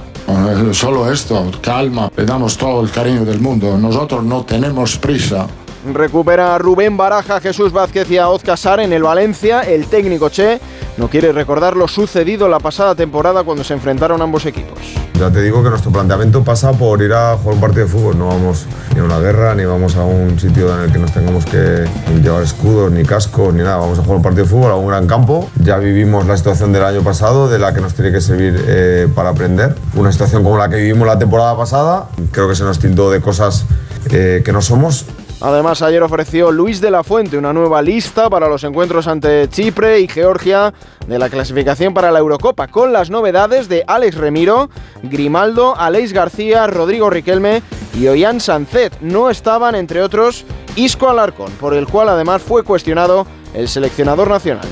[0.72, 3.78] Solo esto, calma, le damos todo el cariño del mundo.
[3.78, 5.47] Nosotros no tenemos prisa.
[5.93, 9.62] Recupera Rubén Baraja, Jesús Vázquez y Aoz Casar en el Valencia.
[9.62, 10.60] El técnico Che
[10.98, 14.80] no quiere recordar lo sucedido la pasada temporada cuando se enfrentaron ambos equipos.
[15.20, 18.18] Ya te digo que nuestro planteamiento pasa por ir a jugar un partido de fútbol.
[18.18, 21.14] No vamos ni a una guerra, ni vamos a un sitio en el que nos
[21.14, 21.86] tengamos que
[22.22, 23.78] llevar escudos, ni cascos, ni nada.
[23.78, 25.50] Vamos a jugar un partido de fútbol a un gran campo.
[25.62, 29.08] Ya vivimos la situación del año pasado, de la que nos tiene que servir eh,
[29.16, 29.76] para aprender.
[29.96, 32.08] Una situación como la que vivimos la temporada pasada.
[32.32, 33.66] Creo que se nos tildó de cosas
[34.12, 35.06] eh, que no somos
[35.42, 40.00] Además, ayer ofreció Luis de la Fuente una nueva lista para los encuentros ante Chipre
[40.00, 40.74] y Georgia
[41.08, 44.70] de la clasificación para la Eurocopa, con las novedades de Alex Remiro,
[45.04, 47.62] Grimaldo, Aleix García, Rodrigo Riquelme
[47.94, 48.94] y Ollán Sancet.
[49.02, 54.68] No estaban, entre otros, Isco Alarcón, por el cual además fue cuestionado el seleccionador nacional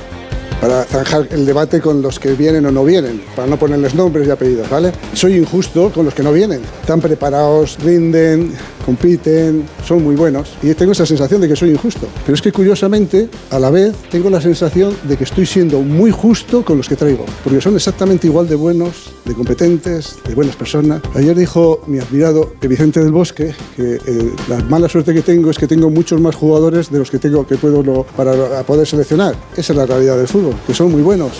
[0.60, 4.28] para zanjar el debate con los que vienen o no vienen, para no ponerles nombres
[4.28, 4.92] y apellidos, ¿vale?
[5.14, 6.62] Soy injusto con los que no vienen.
[6.82, 8.54] Están preparados, rinden,
[8.86, 10.54] compiten, son muy buenos.
[10.62, 12.08] Y tengo esa sensación de que soy injusto.
[12.26, 16.12] Pero es que curiosamente, a la vez, tengo la sensación de que estoy siendo muy
[16.12, 20.56] justo con los que traigo, porque son exactamente igual de buenos, de competentes, de buenas
[20.56, 21.02] personas.
[21.16, 25.58] Ayer dijo mi admirado Vicente del Bosque que eh, la mala suerte que tengo es
[25.58, 29.36] que tengo muchos más jugadores de los que tengo que puedo para poder seleccionar.
[29.56, 31.32] Esa es la realidad del fútbol que son muy buenos.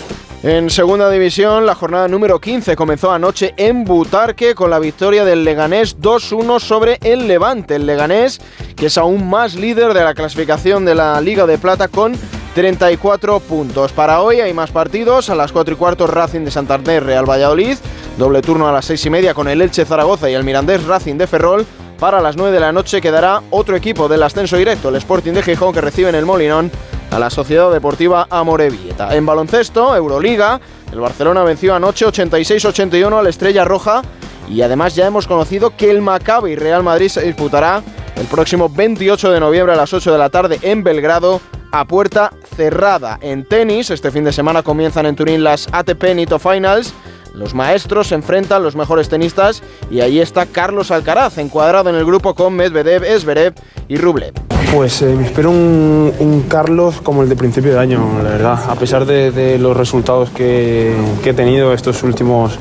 [0.44, 5.42] En segunda división, la jornada número 15 comenzó anoche en Butarque con la victoria del
[5.42, 7.76] Leganés 2-1 sobre el Levante.
[7.76, 8.42] El Leganés,
[8.76, 12.12] que es aún más líder de la clasificación de la Liga de Plata con
[12.54, 13.92] 34 puntos.
[13.92, 15.30] Para hoy hay más partidos.
[15.30, 17.78] A las 4 y cuarto, Racing de Santander, Real Valladolid.
[18.18, 21.16] Doble turno a las 6 y media con el Elche Zaragoza y el Mirandés Racing
[21.16, 21.64] de Ferrol.
[21.98, 25.42] Para las 9 de la noche quedará otro equipo del ascenso directo, el Sporting de
[25.42, 26.70] Gijón, que recibe en el Molinón
[27.10, 29.14] a la Sociedad Deportiva Amorebieta.
[29.14, 30.60] En baloncesto, Euroliga,
[30.92, 34.02] el Barcelona venció anoche 86-81 al Estrella Roja
[34.48, 37.82] y además ya hemos conocido que el Maccabi Real Madrid se disputará
[38.16, 41.40] el próximo 28 de noviembre a las 8 de la tarde en Belgrado
[41.72, 43.18] a puerta cerrada.
[43.20, 46.94] En tenis, este fin de semana comienzan en Turín las ATP Nito Finals
[47.34, 52.04] los maestros se enfrentan los mejores tenistas y ahí está Carlos Alcaraz, encuadrado en el
[52.04, 53.54] grupo con Medvedev, Esberev
[53.88, 54.32] y Rublev.
[54.74, 58.58] Pues eh, me espero un, Carlos como el de principio de año, la verdad.
[58.68, 62.58] A pesar de, los resultados que, he tenido estos últimos,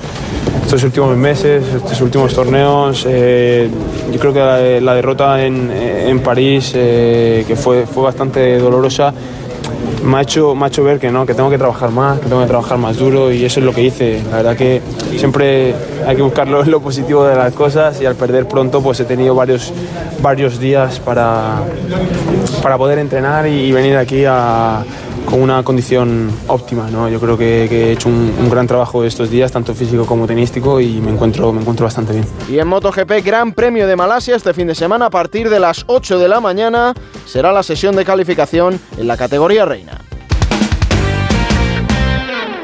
[0.64, 3.70] estos últimos meses, estos últimos torneos, eh,
[4.12, 9.14] yo creo que la, derrota en, París, eh, que fue, fue bastante dolorosa,
[10.04, 12.78] me ha, hecho, ver que no, que tengo que trabajar más, que tengo que trabajar
[12.78, 14.22] más duro y eso es lo que hice.
[14.30, 14.82] La verdad que
[15.18, 15.74] siempre
[16.06, 19.06] hay que buscar lo, lo positivo de las cosas y al perder pronto pues he
[19.06, 19.74] tenido varios,
[20.22, 21.64] varios días para,
[22.62, 24.84] para poder entrenar y, venir aquí a
[25.26, 26.90] con una condición óptima.
[26.92, 27.10] ¿no?
[27.10, 30.80] Yo creo que, he hecho un, un, gran trabajo estos días, tanto físico como tenístico,
[30.80, 32.26] y me encuentro, me encuentro bastante bien.
[32.50, 35.86] Y en MotoGP, Gran Premio de Malasia este fin de semana a partir de las
[35.88, 36.94] 8 de la mañana
[37.26, 39.93] será la sesión de calificación en la categoría reina.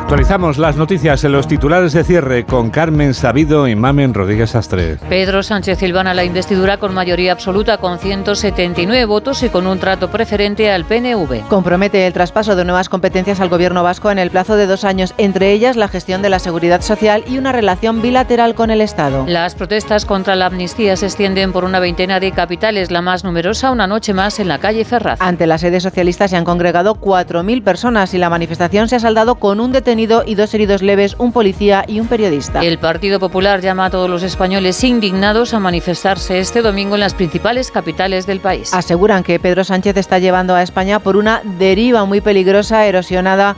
[0.00, 4.96] Actualizamos las noticias en los titulares de cierre con Carmen Sabido y Mamen Rodríguez Astre.
[5.08, 10.10] Pedro Sánchez Silvana la investidura con mayoría absoluta con 179 votos y con un trato
[10.10, 11.46] preferente al PNV.
[11.48, 15.14] Compromete el traspaso de nuevas competencias al gobierno vasco en el plazo de dos años,
[15.16, 19.26] entre ellas la gestión de la seguridad social y una relación bilateral con el Estado.
[19.28, 23.70] Las protestas contra la amnistía se extienden por una veintena de capitales, la más numerosa
[23.70, 25.20] una noche más en la calle Ferraz.
[25.20, 29.36] Ante la sede socialista se han congregado 4.000 personas y la manifestación se ha saldado
[29.36, 32.60] con un detenido y dos heridos leves, un policía y un periodista.
[32.60, 37.14] El Partido Popular llama a todos los españoles indignados a manifestarse este domingo en las
[37.14, 38.72] principales capitales del país.
[38.72, 43.56] Aseguran que Pedro Sánchez está llevando a España por una deriva muy peligrosa, erosionada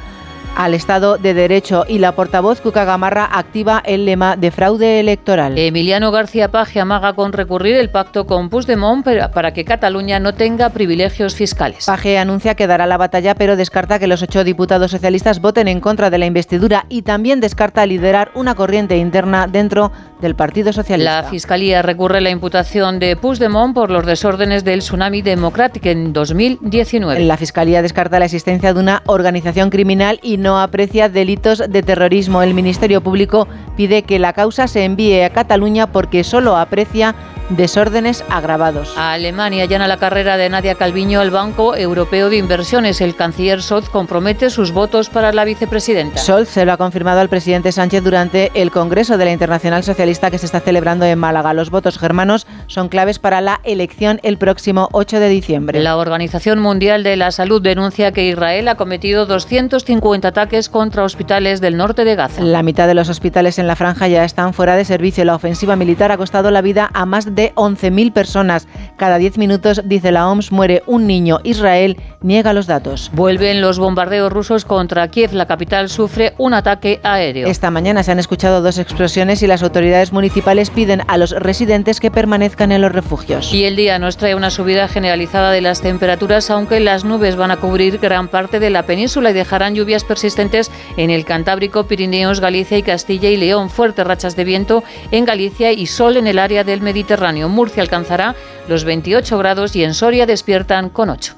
[0.57, 5.59] al Estado de Derecho y la portavoz Cuca Gamarra activa el lema de fraude electoral.
[5.59, 10.71] Emiliano García Paje amaga con recurrir el pacto con Puigdemont para que Cataluña no tenga
[10.71, 11.87] privilegios fiscales.
[11.87, 15.81] Paje anuncia que dará la batalla pero descarta que los ocho diputados socialistas voten en
[15.81, 21.23] contra de la investidura y también descarta liderar una corriente interna dentro del Partido Socialista.
[21.23, 27.21] La Fiscalía recurre la imputación de Puigdemont por los desórdenes del Tsunami Democratic en 2019.
[27.25, 32.43] La Fiscalía descarta la existencia de una organización criminal y no aprecia delitos de terrorismo.
[32.43, 37.15] El Ministerio Público pide que la causa se envíe a Cataluña porque solo aprecia
[37.51, 38.97] desórdenes agravados.
[38.97, 43.01] A Alemania allana la carrera de Nadia Calviño al Banco Europeo de Inversiones.
[43.01, 46.19] El canciller Scholz compromete sus votos para la vicepresidenta.
[46.19, 50.31] Scholz se lo ha confirmado al presidente Sánchez durante el Congreso de la Internacional Socialista
[50.31, 51.55] que se está celebrando en Málaga.
[51.55, 55.81] Los votos germanos son claves para la elección el próximo 8 de diciembre.
[55.81, 61.61] La Organización Mundial de la Salud denuncia que Israel ha cometido 250 ataques contra hospitales
[61.61, 62.43] del norte de Gaza.
[62.43, 65.25] La mitad de los hospitales en la franja ya están fuera de servicio.
[65.25, 68.69] La ofensiva militar ha costado la vida a más de 11.000 personas.
[68.97, 71.41] Cada 10 minutos, dice la OMS, muere un niño.
[71.45, 73.11] Israel niega los datos.
[73.15, 75.33] Vuelven los bombardeos rusos contra Kiev.
[75.33, 77.49] La capital sufre un ataque aéreo.
[77.49, 82.01] Esta mañana se han escuchado dos explosiones y las autoridades municipales piden a los residentes
[82.01, 83.53] que permanezcan en los refugios.
[83.53, 87.51] Y el día nos trae una subida generalizada de las temperaturas, aunque las nubes van
[87.51, 92.41] a cubrir gran parte de la península y dejarán lluvias persistentes en el Cantábrico, Pirineos,
[92.41, 93.71] Galicia y Castilla y León.
[93.71, 97.22] Fuertes rachas de viento en Galicia y sol en el área del Mediterráneo.
[97.49, 98.35] Murcia alcanzará
[98.69, 101.35] los 28 grados y en Soria despiertan con 8.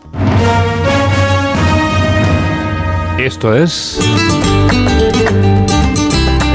[3.19, 4.01] Esto es...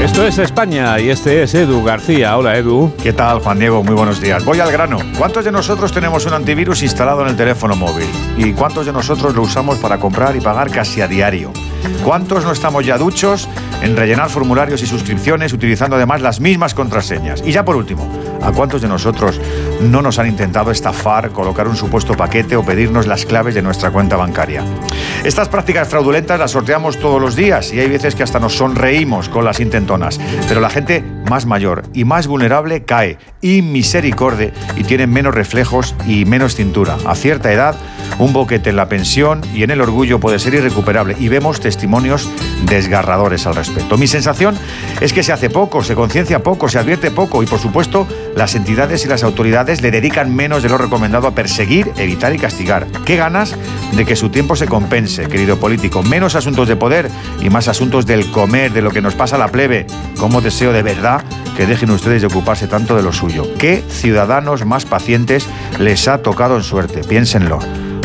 [0.02, 2.36] Esto es España y este es Edu García.
[2.36, 2.90] Hola Edu.
[3.02, 3.84] ¿Qué tal Juan Diego?
[3.84, 4.44] Muy buenos días.
[4.44, 4.98] Voy al grano.
[5.18, 8.08] ¿Cuántos de nosotros tenemos un antivirus instalado en el teléfono móvil?
[8.38, 11.52] ¿Y cuántos de nosotros lo usamos para comprar y pagar casi a diario?
[12.02, 13.46] ¿Cuántos no estamos ya duchos
[13.82, 17.42] en rellenar formularios y suscripciones utilizando además las mismas contraseñas?
[17.44, 18.08] Y ya por último,
[18.42, 19.40] ¿a cuántos de nosotros
[19.80, 23.90] no nos han intentado estafar, colocar un supuesto paquete o pedirnos las claves de nuestra
[23.90, 24.64] cuenta bancaria?
[25.24, 29.28] Estas prácticas fraudulentas las sorteamos todos los días y hay veces que hasta nos sonreímos
[29.28, 30.18] con las intentonas.
[30.48, 35.94] Pero la gente más mayor y más vulnerable cae y misericordia y tiene menos reflejos
[36.06, 36.96] y menos cintura.
[37.06, 37.76] A cierta edad,
[38.18, 42.28] un boquete en la pensión y en el orgullo puede ser irrecuperable y vemos testimonios
[42.66, 43.96] desgarradores al respecto.
[43.96, 44.56] Mi sensación
[45.00, 48.06] es que se hace poco, se conciencia poco, se advierte poco y por supuesto
[48.36, 52.38] las entidades y las autoridades le dedican menos de lo recomendado a perseguir, evitar y
[52.38, 52.86] castigar.
[53.04, 53.56] ¿Qué ganas
[53.92, 56.02] de que su tiempo se compense, querido político?
[56.02, 59.38] Menos asuntos de poder y más asuntos del comer, de lo que nos pasa a
[59.38, 59.86] la plebe.
[60.18, 61.24] Como deseo de verdad
[61.56, 63.46] que dejen ustedes de ocuparse tanto de lo suyo.
[63.58, 65.46] ¿Qué ciudadanos más pacientes
[65.78, 67.02] les ha tocado en suerte?
[67.02, 67.58] Piénsenlo.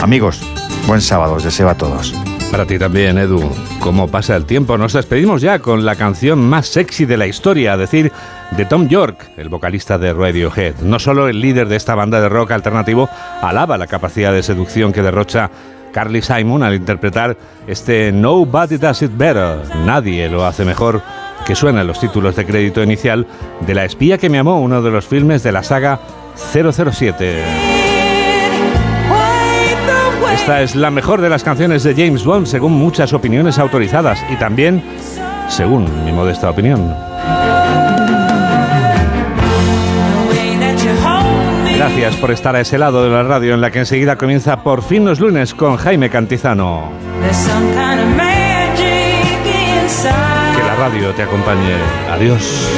[0.05, 0.39] Amigos,
[0.85, 2.13] buen sábado, os deseo a todos.
[2.51, 3.41] Para ti también, Edu.
[3.79, 4.77] ¿Cómo pasa el tiempo?
[4.77, 8.11] Nos despedimos ya con la canción más sexy de la historia, a decir,
[8.51, 10.75] de Tom York, el vocalista de Radiohead.
[10.83, 13.09] No solo el líder de esta banda de rock alternativo
[13.41, 15.49] alaba la capacidad de seducción que derrocha
[15.91, 17.35] Carly Simon al interpretar
[17.65, 19.57] este Nobody Does It Better.
[19.87, 21.01] Nadie lo hace mejor
[21.47, 23.25] que suena en los títulos de crédito inicial
[23.65, 25.99] de La espía que me amó, uno de los filmes de la saga
[26.53, 27.64] 007.
[30.33, 34.35] Esta es la mejor de las canciones de James Bond según muchas opiniones autorizadas y
[34.35, 34.83] también
[35.47, 36.93] según mi modesta opinión.
[41.75, 42.15] Gracias.
[42.15, 45.05] Por estar a ese lado de la radio en la que enseguida comienza por fin
[45.05, 46.89] los lunes con Jaime Cantizano.
[50.55, 51.75] Que la radio te acompañe.
[52.11, 52.69] Adiós.